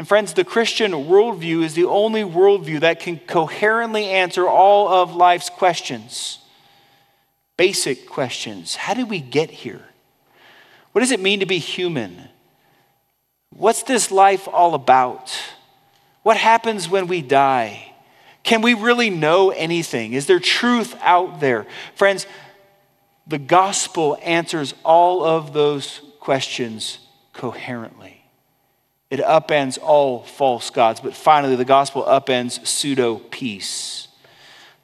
And 0.00 0.08
friends, 0.08 0.32
the 0.32 0.44
Christian 0.44 0.92
worldview 0.92 1.62
is 1.62 1.74
the 1.74 1.84
only 1.84 2.22
worldview 2.22 2.80
that 2.80 3.00
can 3.00 3.18
coherently 3.18 4.06
answer 4.06 4.48
all 4.48 4.88
of 4.88 5.14
life's 5.14 5.50
questions. 5.50 6.38
Basic 7.58 8.08
questions. 8.08 8.76
How 8.76 8.94
did 8.94 9.10
we 9.10 9.20
get 9.20 9.50
here? 9.50 9.84
What 10.92 11.02
does 11.02 11.10
it 11.10 11.20
mean 11.20 11.40
to 11.40 11.46
be 11.46 11.58
human? 11.58 12.30
What's 13.50 13.82
this 13.82 14.10
life 14.10 14.48
all 14.48 14.72
about? 14.72 15.38
What 16.22 16.38
happens 16.38 16.88
when 16.88 17.06
we 17.06 17.20
die? 17.20 17.92
Can 18.42 18.62
we 18.62 18.72
really 18.72 19.10
know 19.10 19.50
anything? 19.50 20.14
Is 20.14 20.24
there 20.24 20.40
truth 20.40 20.96
out 21.02 21.40
there? 21.40 21.66
Friends, 21.94 22.26
the 23.26 23.36
gospel 23.36 24.16
answers 24.22 24.72
all 24.82 25.22
of 25.22 25.52
those 25.52 26.00
questions 26.20 27.00
coherently. 27.34 28.09
It 29.10 29.18
upends 29.20 29.76
all 29.82 30.22
false 30.22 30.70
gods. 30.70 31.00
But 31.00 31.14
finally, 31.14 31.56
the 31.56 31.64
gospel 31.64 32.04
upends 32.04 32.64
pseudo 32.66 33.16
peace. 33.30 34.08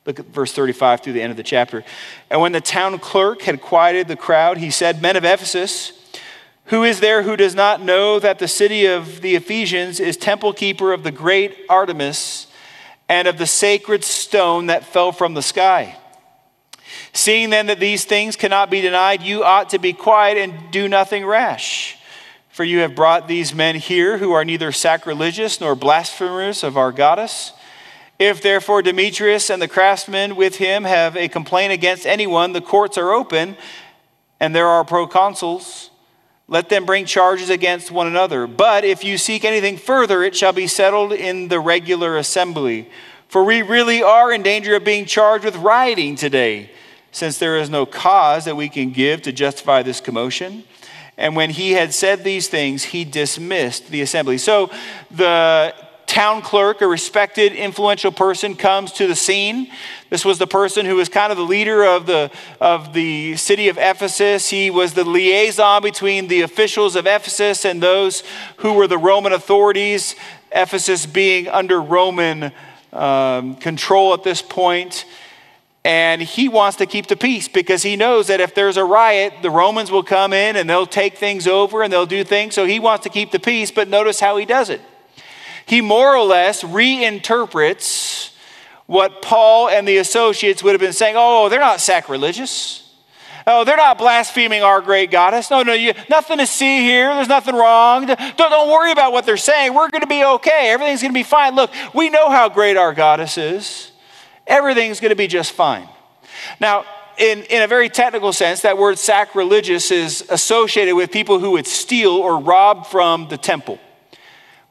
Look 0.05 0.21
at 0.21 0.27
verse 0.27 0.53
35 0.53 1.01
through 1.01 1.15
the 1.15 1.23
end 1.23 1.31
of 1.31 1.37
the 1.37 1.43
chapter. 1.43 1.85
And 2.31 2.41
when 2.41 2.53
the 2.53 2.61
town 2.61 2.99
clerk 2.99 3.43
had 3.43 3.61
quieted 3.61 4.09
the 4.09 4.17
crowd, 4.17 4.59
he 4.59 4.71
said, 4.71 5.01
Men 5.01 5.17
of 5.17 5.25
Ephesus, 5.25 5.93
who 6.67 6.83
is 6.83 7.01
there 7.01 7.23
who 7.23 7.37
does 7.37 7.55
not 7.55 7.81
know 7.81 8.19
that 8.19 8.39
the 8.39 8.49
city 8.49 8.87
of 8.87 9.21
the 9.21 9.37
Ephesians 9.37 10.01
is 10.01 10.17
temple 10.17 10.53
keeper 10.53 10.93
of 10.93 11.05
the 11.05 11.13
great 11.13 11.57
Artemis 11.69 12.49
and 13.09 13.29
of 13.29 13.39
the 13.39 13.47
sacred 13.47 14.05
stone 14.05 14.67
that 14.67 14.85
fell 14.85 15.13
from 15.13 15.35
the 15.35 15.43
sky? 15.43 15.97
Seeing 17.13 17.51
then 17.51 17.67
that 17.67 17.81
these 17.81 18.05
things 18.05 18.37
cannot 18.37 18.71
be 18.71 18.81
denied, 18.81 19.23
you 19.23 19.43
ought 19.45 19.71
to 19.71 19.79
be 19.79 19.93
quiet 19.93 20.39
and 20.39 20.71
do 20.71 20.89
nothing 20.89 21.25
rash. 21.25 21.97
For 22.57 22.65
you 22.65 22.79
have 22.79 22.95
brought 22.95 23.29
these 23.29 23.55
men 23.55 23.75
here 23.75 24.17
who 24.17 24.33
are 24.33 24.43
neither 24.43 24.73
sacrilegious 24.73 25.61
nor 25.61 25.75
blasphemers 25.75 26.65
of 26.65 26.79
our 26.79 26.91
goddess. 26.91 27.53
If 28.19 28.41
therefore 28.41 28.81
Demetrius 28.81 29.51
and 29.51 29.61
the 29.61 29.69
craftsmen 29.69 30.37
with 30.37 30.57
him 30.57 30.85
have 30.85 31.19
a 31.19 31.29
complaint 31.29 31.75
against 31.75 32.07
anyone, 32.07 32.55
the 32.55 32.63
courts 32.63 32.97
are 32.97 33.13
open, 33.13 33.59
and 34.41 34.57
there 34.57 34.69
are 34.69 34.87
proconsuls. 34.87 35.91
Let 36.49 36.71
them 36.71 36.87
bring 36.87 37.05
charges 37.05 37.51
against 37.51 37.91
one 37.91 38.07
another. 38.07 38.47
But 38.47 38.87
if 38.87 39.05
you 39.05 39.19
seek 39.19 39.45
anything 39.45 39.77
further, 39.77 40.23
it 40.23 40.35
shall 40.35 40.55
be 40.55 40.67
settled 40.67 41.13
in 41.13 41.49
the 41.49 41.61
regular 41.61 42.17
assembly. 42.17 42.89
For 43.29 43.45
we 43.45 43.61
really 43.61 44.03
are 44.03 44.33
in 44.33 44.43
danger 44.43 44.75
of 44.77 44.83
being 44.83 45.05
charged 45.05 45.45
with 45.45 45.57
rioting 45.57 46.17
today, 46.17 46.71
since 47.13 47.37
there 47.37 47.59
is 47.59 47.69
no 47.69 47.85
cause 47.85 48.47
that 48.47 48.57
we 48.57 48.71
can 48.71 48.93
give 48.93 49.21
to 49.21 49.33
justify 49.33 49.83
this 49.83 50.01
commotion. 50.01 50.65
And 51.17 51.35
when 51.35 51.51
he 51.51 51.73
had 51.73 51.95
said 51.95 52.25
these 52.25 52.49
things, 52.49 52.85
he 52.85 53.05
dismissed 53.05 53.89
the 53.89 54.03
assembly. 54.03 54.39
So 54.39 54.71
the 55.11 55.75
town 56.07 56.41
clerk, 56.41 56.81
a 56.83 56.87
respected, 56.87 57.53
influential 57.53 58.13
person, 58.13 58.55
comes 58.55 58.93
to 58.93 59.07
the 59.07 59.17
scene. 59.17 59.71
This 60.09 60.25
was 60.25 60.39
the 60.39 60.47
person 60.47 60.87
who 60.87 60.97
was 60.97 61.09
kind 61.09 61.33
of 61.33 61.39
the 61.39 61.45
leader 61.45 61.85
of 61.85 62.07
the, 62.07 62.31
of 62.61 62.93
the 62.93 63.37
city 63.37 63.69
of 63.69 63.77
Ephesus. 63.77 64.49
He 64.49 64.71
was 64.71 64.95
the 64.95 65.05
liaison 65.05 65.83
between 65.83 66.29
the 66.29 66.43
officials 66.43 66.97
of 66.97 67.07
Ephesus 67.07 67.65
and 67.65 67.83
those 67.83 68.23
who 68.59 68.75
were 68.75 68.87
the 68.87 68.99
Roman 68.99 69.33
authorities, 69.33 70.15
Ephesus 70.53 71.07
being 71.07 71.49
under 71.49 71.81
Roman 71.83 72.53
um, 72.93 73.57
control 73.57 74.15
at 74.15 74.23
this 74.23 74.41
point. 74.43 75.07
And 75.87 76.21
he 76.21 76.49
wants 76.49 76.79
to 76.79 76.87
keep 76.87 77.07
the 77.07 77.15
peace 77.15 77.47
because 77.47 77.85
he 77.85 77.95
knows 77.95 78.27
that 78.27 78.41
if 78.41 78.57
there's 78.57 78.77
a 78.77 78.85
riot, 78.85 79.35
the 79.41 79.53
Romans 79.53 79.89
will 79.89 80.03
come 80.03 80.33
in 80.33 80.57
and 80.57 80.69
they'll 80.69 80.85
take 80.85 81.17
things 81.17 81.47
over 81.47 81.85
and 81.85 81.93
they'll 81.93 82.07
do 82.07 82.25
things. 82.25 82.57
So 82.57 82.65
he 82.65 82.81
wants 82.81 83.05
to 83.05 83.09
keep 83.09 83.31
the 83.31 83.39
peace, 83.39 83.71
but 83.71 83.87
notice 83.87 84.19
how 84.19 84.37
he 84.37 84.45
does 84.45 84.69
it. 84.69 84.81
He 85.65 85.81
more 85.81 86.17
or 86.17 86.25
less 86.25 86.65
reinterprets 86.65 88.33
what 88.87 89.23
Paul 89.23 89.69
and 89.69 89.87
the 89.87 89.99
associates 89.99 90.61
would 90.61 90.73
have 90.73 90.81
been 90.81 90.93
saying 90.93 91.15
oh, 91.17 91.49
they're 91.49 91.61
not 91.61 91.81
sacrilegious. 91.81 92.83
Oh, 93.47 93.63
they're 93.63 93.77
not 93.77 93.97
blaspheming 93.97 94.65
our 94.65 94.81
great 94.81 95.13
goddess. 95.13 95.53
No, 95.53 95.63
no, 95.63 95.73
you, 95.73 95.93
nothing 96.11 96.39
to 96.39 96.49
see 96.49 96.81
here. 96.81 97.15
There's 97.15 97.29
nothing 97.29 97.55
wrong. 97.55 98.07
Don't, 98.07 98.37
don't 98.37 98.71
worry 98.73 98.91
about 98.91 99.13
what 99.13 99.25
they're 99.25 99.37
saying. 99.37 99.73
We're 99.73 99.91
going 99.91 100.01
to 100.01 100.09
be 100.09 100.25
okay. 100.25 100.71
Everything's 100.71 101.01
going 101.01 101.13
to 101.13 101.19
be 101.19 101.23
fine. 101.23 101.55
Look, 101.55 101.71
we 101.95 102.11
know 102.11 102.29
how 102.29 102.49
great 102.49 102.77
our 102.77 102.93
goddess 102.93 103.39
is. 103.39 103.93
Everything's 104.47 105.01
going 105.01 105.11
to 105.11 105.17
be 105.17 105.27
just 105.27 105.53
fine. 105.53 105.89
Now, 106.61 106.85
in, 107.19 107.43
in 107.45 107.63
a 107.63 107.67
very 107.67 107.89
technical 107.89 108.33
sense, 108.33 108.63
that 108.63 108.79
word 108.79 108.99
sacrilegious 108.99 109.91
is 109.91 110.25
associated 110.29 110.95
with 110.95 111.11
people 111.11 111.39
who 111.39 111.53
would 111.53 111.67
steal 111.67 112.13
or 112.13 112.39
rob 112.39 112.87
from 112.87 113.29
the 113.29 113.39
temple. 113.39 113.79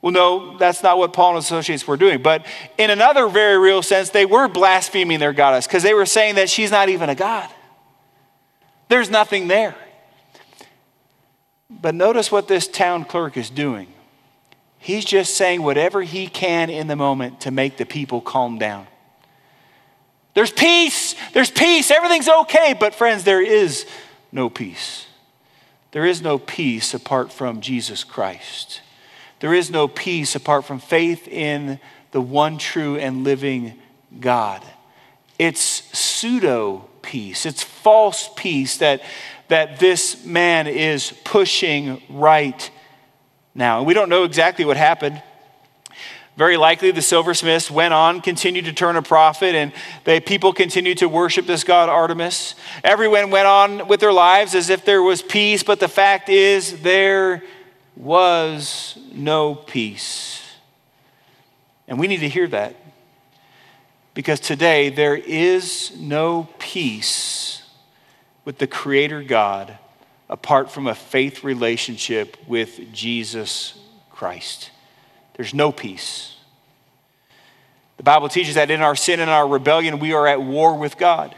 Well, 0.02 0.12
no, 0.12 0.58
that's 0.58 0.84
not 0.84 1.00
what 1.00 1.14
Paul 1.14 1.32
and 1.32 1.40
associates 1.40 1.88
were 1.88 1.98
doing. 1.98 2.22
But 2.22 2.46
in 2.78 2.92
another 2.92 3.28
very 3.28 3.58
real 3.58 3.82
sense, 3.82 4.12
they 4.12 4.26
were 4.26 4.48
blaspheming 4.48 5.20
their 5.20 5.34
goddess 5.34 5.66
because 5.66 5.82
they 5.82 5.96
were 5.96 6.06
saying 6.06 6.36
that 6.36 6.50
she's 6.50 6.70
not 6.70 6.90
even 6.90 7.10
a 7.10 7.16
god. 7.16 7.50
There's 8.88 9.10
nothing 9.10 9.48
there. 9.48 9.76
But 11.70 11.96
notice 11.96 12.32
what 12.32 12.48
this 12.48 12.68
town 12.68 13.06
clerk 13.06 13.36
is 13.36 13.50
doing. 13.50 13.88
He's 14.78 15.04
just 15.04 15.36
saying 15.36 15.64
whatever 15.64 16.04
he 16.04 16.28
can 16.28 16.70
in 16.70 16.86
the 16.86 16.96
moment 16.96 17.42
to 17.42 17.52
make 17.52 17.78
the 17.78 17.86
people 17.86 18.22
calm 18.22 18.60
down. 18.60 18.86
There's 20.36 20.52
peace. 20.52 21.16
There's 21.34 21.50
peace. 21.50 21.90
Everything's 21.90 22.30
okay. 22.30 22.76
But, 22.80 22.94
friends, 22.94 23.24
there 23.24 23.42
is 23.42 23.88
no 24.32 24.50
peace. 24.50 25.08
There 25.92 26.06
is 26.06 26.22
no 26.22 26.38
peace 26.38 26.94
apart 26.94 27.32
from 27.32 27.62
Jesus 27.62 28.04
Christ. 28.04 28.82
There 29.40 29.54
is 29.54 29.72
no 29.72 29.88
peace 29.88 30.36
apart 30.36 30.66
from 30.66 30.80
faith 30.80 31.28
in 31.28 31.80
the 32.12 32.22
one 32.22 32.58
true 32.58 32.98
and 32.98 33.24
living 33.24 33.76
God. 34.20 34.62
It's 35.40 35.60
pseudo 35.60 36.90
peace. 37.02 37.46
It's 37.46 37.64
false 37.64 38.30
peace 38.36 38.78
that, 38.78 39.04
that 39.48 39.80
this 39.80 40.26
man 40.26 40.68
is 40.68 41.14
pushing 41.24 42.02
right 42.10 42.70
now. 43.54 43.78
And 43.78 43.88
we 43.88 43.94
don't 43.94 44.10
know 44.10 44.24
exactly 44.26 44.66
what 44.66 44.76
happened. 44.78 45.22
Very 46.38 46.58
likely, 46.58 46.92
the 46.92 47.02
silversmiths 47.02 47.72
went 47.72 47.94
on, 47.94 48.20
continued 48.20 48.66
to 48.66 48.74
turn 48.74 48.98
a 48.98 49.02
profit, 49.02 49.56
and 49.56 49.72
the 50.04 50.20
people 50.20 50.52
continued 50.52 50.98
to 50.98 51.08
worship 51.08 51.46
this 51.46 51.64
god 51.64 51.88
Artemis. 51.88 52.56
Everyone 52.84 53.32
went 53.32 53.48
on 53.48 53.88
with 53.88 54.02
their 54.02 54.12
lives 54.12 54.54
as 54.54 54.70
if 54.70 54.84
there 54.84 55.02
was 55.02 55.22
peace, 55.22 55.64
but 55.64 55.80
the 55.80 55.88
fact 55.88 56.28
is, 56.28 56.82
there 56.82 57.42
was 57.96 58.98
no 59.14 59.56
peace. 59.56 60.42
And 61.88 61.98
we 61.98 62.08
need 62.08 62.20
to 62.20 62.30
hear 62.30 62.48
that. 62.48 62.76
Because 64.14 64.40
today 64.42 64.90
there 64.90 65.16
is 65.16 65.96
no 65.98 66.50
peace 66.60 67.64
with 68.44 68.58
the 68.58 68.68
Creator 68.68 69.24
God 69.24 69.78
apart 70.30 70.70
from 70.72 70.88
a 70.88 70.96
faith 70.96 71.44
relationship 71.44 72.36
with 72.48 72.92
Jesus 72.92 73.78
Christ. 74.12 74.72
There's 75.36 75.54
no 75.54 75.72
peace. 75.72 76.36
The 77.98 78.04
Bible 78.04 78.30
teaches 78.30 78.56
that 78.56 78.72
in 78.72 78.82
our 78.82 78.96
sin 78.96 79.20
and 79.20 79.30
our 79.30 79.48
rebellion, 79.48 80.00
we 80.00 80.14
are 80.14 80.28
at 80.28 80.42
war 80.42 80.78
with 80.78 80.98
God. 80.98 81.36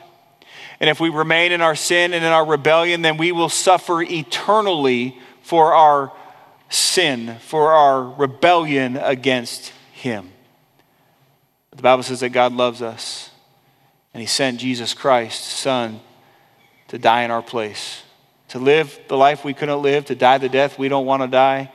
And 0.80 0.90
if 0.90 1.00
we 1.00 1.10
remain 1.10 1.52
in 1.52 1.62
our 1.62 1.76
sin 1.76 2.14
and 2.14 2.24
in 2.24 2.32
our 2.32 2.46
rebellion, 2.46 3.02
then 3.02 3.18
we 3.18 3.32
will 3.32 3.50
suffer 3.50 4.02
eternally 4.02 5.18
for 5.42 5.74
our 5.74 6.12
sin, 6.70 7.38
for 7.42 7.72
our 7.72 8.04
rebellion 8.04 8.98
against 8.98 9.72
Him. 9.94 10.32
The 11.72 11.82
Bible 11.82 12.04
says 12.04 12.20
that 12.20 12.30
God 12.30 12.54
loves 12.54 12.82
us, 12.82 13.32
and 14.14 14.22
He 14.22 14.28
sent 14.28 14.60
Jesus 14.60 14.94
Christ, 14.94 15.44
Son, 15.44 16.00
to 16.90 16.98
die 16.98 17.24
in 17.24 17.32
our 17.32 17.42
place, 17.42 18.04
to 18.50 18.60
live 18.60 19.00
the 19.08 19.18
life 19.18 19.44
we 19.44 19.54
couldn't 19.54 19.82
live, 19.82 20.06
to 20.06 20.16
die 20.16 20.38
the 20.38 20.50
death 20.50 20.80
we 20.80 20.90
don't 20.90 21.06
want 21.06 21.22
to 21.24 21.28
die, 21.28 21.72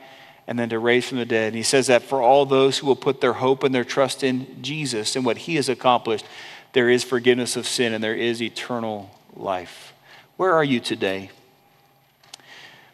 and 0.47 0.59
then 0.59 0.69
to 0.69 0.79
raise 0.79 1.07
from 1.07 1.17
the 1.17 1.25
dead. 1.25 1.47
And 1.47 1.55
He 1.55 1.63
says 1.63 1.87
that 1.87 2.03
for 2.03 2.21
all 2.21 2.45
those 2.45 2.77
who 2.77 2.87
will 2.87 2.95
put 2.95 3.21
their 3.21 3.33
hope 3.33 3.63
and 3.63 3.73
their 3.73 3.83
trust 3.83 4.23
in 4.23 4.61
Jesus 4.61 5.15
and 5.15 5.25
what 5.25 5.37
He 5.37 5.55
has 5.55 5.69
accomplished, 5.69 6.25
there 6.73 6.89
is 6.89 7.03
forgiveness 7.03 7.55
of 7.55 7.67
sin 7.67 7.93
and 7.93 8.03
there 8.03 8.15
is 8.15 8.41
eternal 8.41 9.09
life. 9.35 9.93
Where 10.37 10.53
are 10.53 10.63
you 10.63 10.79
today? 10.79 11.29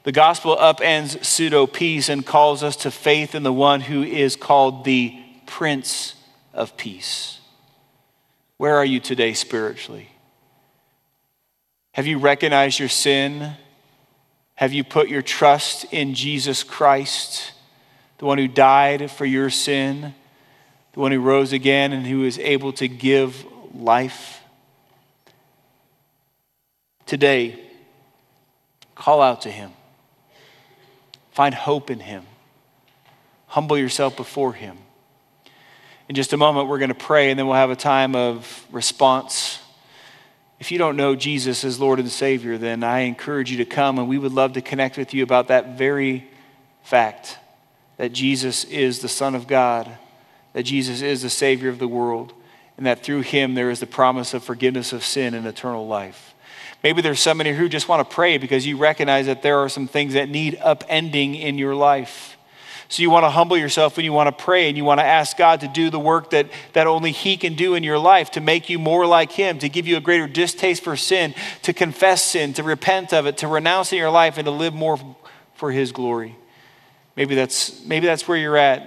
The 0.03 0.11
gospel 0.11 0.55
upends 0.55 1.23
pseudo 1.25 1.67
peace 1.67 2.09
and 2.09 2.25
calls 2.25 2.63
us 2.63 2.75
to 2.77 2.91
faith 2.91 3.35
in 3.35 3.43
the 3.43 3.53
one 3.53 3.81
who 3.81 4.03
is 4.03 4.35
called 4.35 4.85
the 4.85 5.17
Prince 5.45 6.15
of 6.53 6.77
peace. 6.77 7.39
Where 8.57 8.75
are 8.75 8.85
you 8.85 8.99
today 8.99 9.33
spiritually? 9.33 10.09
Have 11.93 12.07
you 12.07 12.17
recognized 12.17 12.79
your 12.79 12.89
sin? 12.89 13.55
Have 14.59 14.73
you 14.73 14.83
put 14.83 15.07
your 15.07 15.21
trust 15.21 15.85
in 15.85 16.13
Jesus 16.13 16.65
Christ, 16.65 17.53
the 18.17 18.25
one 18.25 18.37
who 18.37 18.49
died 18.49 19.09
for 19.09 19.23
your 19.23 19.49
sin, 19.49 20.13
the 20.91 20.99
one 20.99 21.13
who 21.13 21.21
rose 21.21 21.53
again 21.53 21.93
and 21.93 22.05
who 22.05 22.25
is 22.25 22.37
able 22.39 22.73
to 22.73 22.89
give 22.89 23.45
life? 23.73 24.41
Today, 27.05 27.57
call 28.95 29.21
out 29.21 29.43
to 29.43 29.49
him. 29.49 29.71
Find 31.31 31.55
hope 31.55 31.89
in 31.89 32.01
him. 32.01 32.25
Humble 33.47 33.77
yourself 33.77 34.17
before 34.17 34.51
him. 34.51 34.77
In 36.09 36.15
just 36.15 36.33
a 36.33 36.37
moment, 36.37 36.67
we're 36.67 36.79
going 36.79 36.89
to 36.89 36.95
pray 36.95 37.29
and 37.29 37.39
then 37.39 37.47
we'll 37.47 37.55
have 37.55 37.71
a 37.71 37.77
time 37.77 38.13
of 38.13 38.65
response. 38.73 39.59
If 40.59 40.71
you 40.71 40.77
don't 40.77 40.97
know 40.97 41.15
Jesus 41.15 41.63
as 41.63 41.79
Lord 41.79 41.99
and 41.99 42.11
Savior, 42.11 42.57
then 42.57 42.83
I 42.83 43.01
encourage 43.01 43.49
you 43.49 43.57
to 43.57 43.65
come 43.65 43.97
and 43.97 44.09
we 44.09 44.17
would 44.17 44.33
love 44.33 44.53
to 44.53 44.61
connect 44.61 44.97
with 44.97 45.13
you 45.13 45.23
about 45.23 45.47
that 45.47 45.77
very 45.77 46.27
fact 46.83 47.37
that 47.97 48.13
Jesus 48.13 48.63
is 48.65 48.99
the 48.99 49.07
Son 49.07 49.35
of 49.35 49.47
God, 49.47 49.89
that 50.53 50.63
Jesus 50.63 51.01
is 51.01 51.21
the 51.21 51.29
Savior 51.29 51.69
of 51.69 51.79
the 51.79 51.87
world, 51.87 52.33
and 52.77 52.85
that 52.85 53.03
through 53.03 53.21
Him 53.21 53.55
there 53.55 53.69
is 53.69 53.79
the 53.79 53.85
promise 53.85 54.33
of 54.33 54.43
forgiveness 54.43 54.93
of 54.93 55.03
sin 55.03 55.33
and 55.33 55.45
eternal 55.45 55.85
life. 55.87 56.33
Maybe 56.81 57.01
there's 57.01 57.19
somebody 57.19 57.53
who 57.53 57.67
just 57.67 57.89
want 57.89 58.07
to 58.07 58.15
pray 58.15 58.37
because 58.37 58.65
you 58.65 58.77
recognize 58.77 59.25
that 59.25 59.41
there 59.41 59.59
are 59.59 59.67
some 59.67 59.87
things 59.87 60.13
that 60.13 60.29
need 60.29 60.57
upending 60.59 61.39
in 61.39 61.57
your 61.57 61.75
life. 61.75 62.37
So 62.91 63.03
you 63.03 63.11
want 63.11 63.23
to 63.23 63.29
humble 63.29 63.55
yourself 63.55 63.99
and 63.99 64.03
you 64.05 64.11
want 64.11 64.35
to 64.35 64.43
pray 64.43 64.67
and 64.67 64.75
you 64.75 64.83
want 64.83 64.99
to 64.99 65.05
ask 65.05 65.37
God 65.37 65.61
to 65.61 65.67
do 65.67 65.91
the 65.91 65.99
work 65.99 66.31
that, 66.31 66.47
that 66.73 66.87
only 66.87 67.11
He 67.11 67.37
can 67.37 67.53
do 67.53 67.75
in 67.75 67.83
your 67.83 67.99
life 67.99 68.31
to 68.31 68.41
make 68.41 68.67
you 68.67 68.79
more 68.79 69.05
like 69.05 69.31
Him, 69.31 69.59
to 69.59 69.69
give 69.69 69.85
you 69.85 69.95
a 69.95 70.01
greater 70.01 70.27
distaste 70.27 70.83
for 70.83 70.97
sin, 70.97 71.35
to 71.61 71.71
confess 71.71 72.23
sin, 72.23 72.53
to 72.53 72.63
repent 72.63 73.13
of 73.13 73.27
it, 73.27 73.37
to 73.37 73.47
renounce 73.47 73.93
in 73.93 73.99
your 73.99 74.09
life, 74.09 74.39
and 74.39 74.45
to 74.45 74.51
live 74.51 74.73
more 74.73 74.99
for 75.53 75.71
His 75.71 75.91
glory. 75.91 76.35
Maybe 77.15 77.35
that's, 77.35 77.85
maybe 77.85 78.07
that's 78.07 78.27
where 78.27 78.39
you're 78.39 78.57
at. 78.57 78.83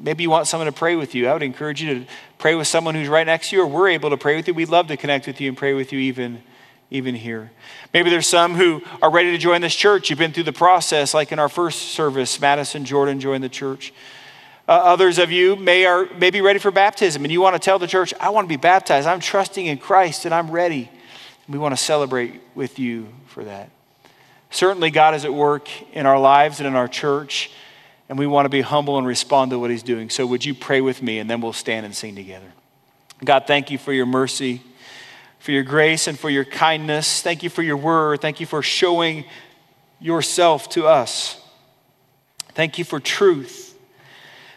Maybe 0.00 0.22
you 0.22 0.30
want 0.30 0.46
someone 0.46 0.66
to 0.66 0.72
pray 0.72 0.96
with 0.96 1.14
you. 1.14 1.28
I 1.28 1.34
would 1.34 1.42
encourage 1.42 1.82
you 1.82 1.92
to 1.94 2.06
pray 2.38 2.54
with 2.54 2.68
someone 2.68 2.94
who's 2.94 3.08
right 3.08 3.26
next 3.26 3.50
to 3.50 3.56
you, 3.56 3.62
or 3.62 3.66
we're 3.66 3.88
able 3.88 4.08
to 4.10 4.16
pray 4.16 4.36
with 4.36 4.48
you. 4.48 4.54
We'd 4.54 4.70
love 4.70 4.86
to 4.86 4.96
connect 4.96 5.26
with 5.26 5.42
you 5.42 5.50
and 5.50 5.58
pray 5.58 5.74
with 5.74 5.92
you 5.92 5.98
even 5.98 6.42
even 6.90 7.14
here. 7.14 7.50
Maybe 7.92 8.10
there's 8.10 8.28
some 8.28 8.54
who 8.54 8.82
are 9.02 9.10
ready 9.10 9.32
to 9.32 9.38
join 9.38 9.60
this 9.60 9.74
church. 9.74 10.08
You've 10.10 10.18
been 10.18 10.32
through 10.32 10.44
the 10.44 10.52
process, 10.52 11.14
like 11.14 11.32
in 11.32 11.38
our 11.38 11.48
first 11.48 11.80
service, 11.92 12.40
Madison 12.40 12.84
Jordan 12.84 13.18
joined 13.18 13.42
the 13.42 13.48
church. 13.48 13.92
Uh, 14.68 14.72
others 14.72 15.18
of 15.18 15.30
you 15.30 15.56
may, 15.56 15.84
are, 15.84 16.06
may 16.14 16.30
be 16.30 16.40
ready 16.40 16.58
for 16.58 16.70
baptism, 16.70 17.24
and 17.24 17.30
you 17.30 17.40
want 17.40 17.54
to 17.54 17.58
tell 17.58 17.78
the 17.78 17.86
church, 17.86 18.12
I 18.20 18.30
want 18.30 18.46
to 18.46 18.48
be 18.48 18.56
baptized. 18.56 19.06
I'm 19.06 19.20
trusting 19.20 19.66
in 19.66 19.78
Christ, 19.78 20.24
and 20.24 20.34
I'm 20.34 20.50
ready. 20.50 20.90
We 21.48 21.58
want 21.58 21.76
to 21.76 21.82
celebrate 21.82 22.40
with 22.54 22.78
you 22.78 23.08
for 23.26 23.44
that. 23.44 23.70
Certainly, 24.50 24.90
God 24.90 25.14
is 25.14 25.24
at 25.24 25.32
work 25.32 25.68
in 25.92 26.06
our 26.06 26.18
lives 26.18 26.58
and 26.58 26.66
in 26.66 26.74
our 26.74 26.88
church, 26.88 27.50
and 28.08 28.18
we 28.18 28.26
want 28.26 28.46
to 28.46 28.48
be 28.48 28.60
humble 28.60 28.98
and 28.98 29.06
respond 29.06 29.52
to 29.52 29.58
what 29.58 29.70
He's 29.70 29.84
doing. 29.84 30.10
So, 30.10 30.26
would 30.26 30.44
you 30.44 30.54
pray 30.54 30.80
with 30.80 31.00
me, 31.00 31.18
and 31.18 31.30
then 31.30 31.40
we'll 31.40 31.52
stand 31.52 31.86
and 31.86 31.94
sing 31.94 32.16
together? 32.16 32.52
God, 33.24 33.44
thank 33.46 33.70
you 33.70 33.78
for 33.78 33.92
your 33.92 34.06
mercy 34.06 34.62
for 35.46 35.52
your 35.52 35.62
grace 35.62 36.08
and 36.08 36.18
for 36.18 36.28
your 36.28 36.44
kindness. 36.44 37.22
Thank 37.22 37.44
you 37.44 37.50
for 37.50 37.62
your 37.62 37.76
word. 37.76 38.20
Thank 38.20 38.40
you 38.40 38.46
for 38.46 38.62
showing 38.62 39.24
yourself 40.00 40.68
to 40.70 40.88
us. 40.88 41.40
Thank 42.54 42.78
you 42.78 42.84
for 42.84 42.98
truth. 42.98 43.78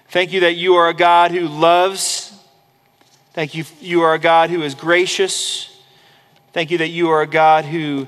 Thank 0.08 0.34
you 0.34 0.40
that 0.40 0.56
you 0.56 0.78
are 0.78 0.90
a 0.90 0.96
God 0.96 1.30
who 1.30 1.42
loves. 1.42 2.34
Thank 3.34 3.54
you, 3.54 3.66
you 3.80 4.02
are 4.02 4.16
a 4.16 4.20
God 4.20 4.50
who 4.50 4.64
is 4.64 4.74
gracious. 4.74 5.80
Thank 6.54 6.72
you 6.72 6.80
that 6.80 6.88
you 6.88 7.12
are 7.12 7.22
a 7.22 7.28
God 7.28 7.66
who 7.66 8.08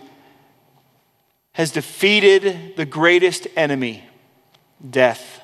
has 1.51 1.69
defeated 1.69 2.75
the 2.77 2.85
greatest 2.87 3.45
enemy, 3.55 4.03
death. 4.89 5.43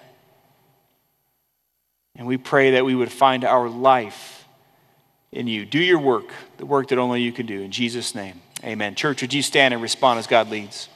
And 2.15 2.25
we 2.25 2.37
pray 2.37 2.71
that 2.71 2.83
we 2.83 2.95
would 2.95 3.11
find 3.11 3.45
our 3.45 3.69
life 3.69 4.43
in 5.31 5.45
you. 5.45 5.67
Do 5.67 5.77
your 5.77 5.99
work, 5.99 6.31
the 6.57 6.65
work 6.65 6.87
that 6.89 6.97
only 6.97 7.21
you 7.21 7.31
can 7.31 7.45
do. 7.45 7.61
In 7.61 7.71
Jesus' 7.71 8.15
name, 8.15 8.41
amen. 8.63 8.95
Church, 8.95 9.21
would 9.21 9.33
you 9.33 9.41
stand 9.41 9.73
and 9.73 9.83
respond 9.83 10.19
as 10.19 10.27
God 10.27 10.49
leads? 10.49 10.89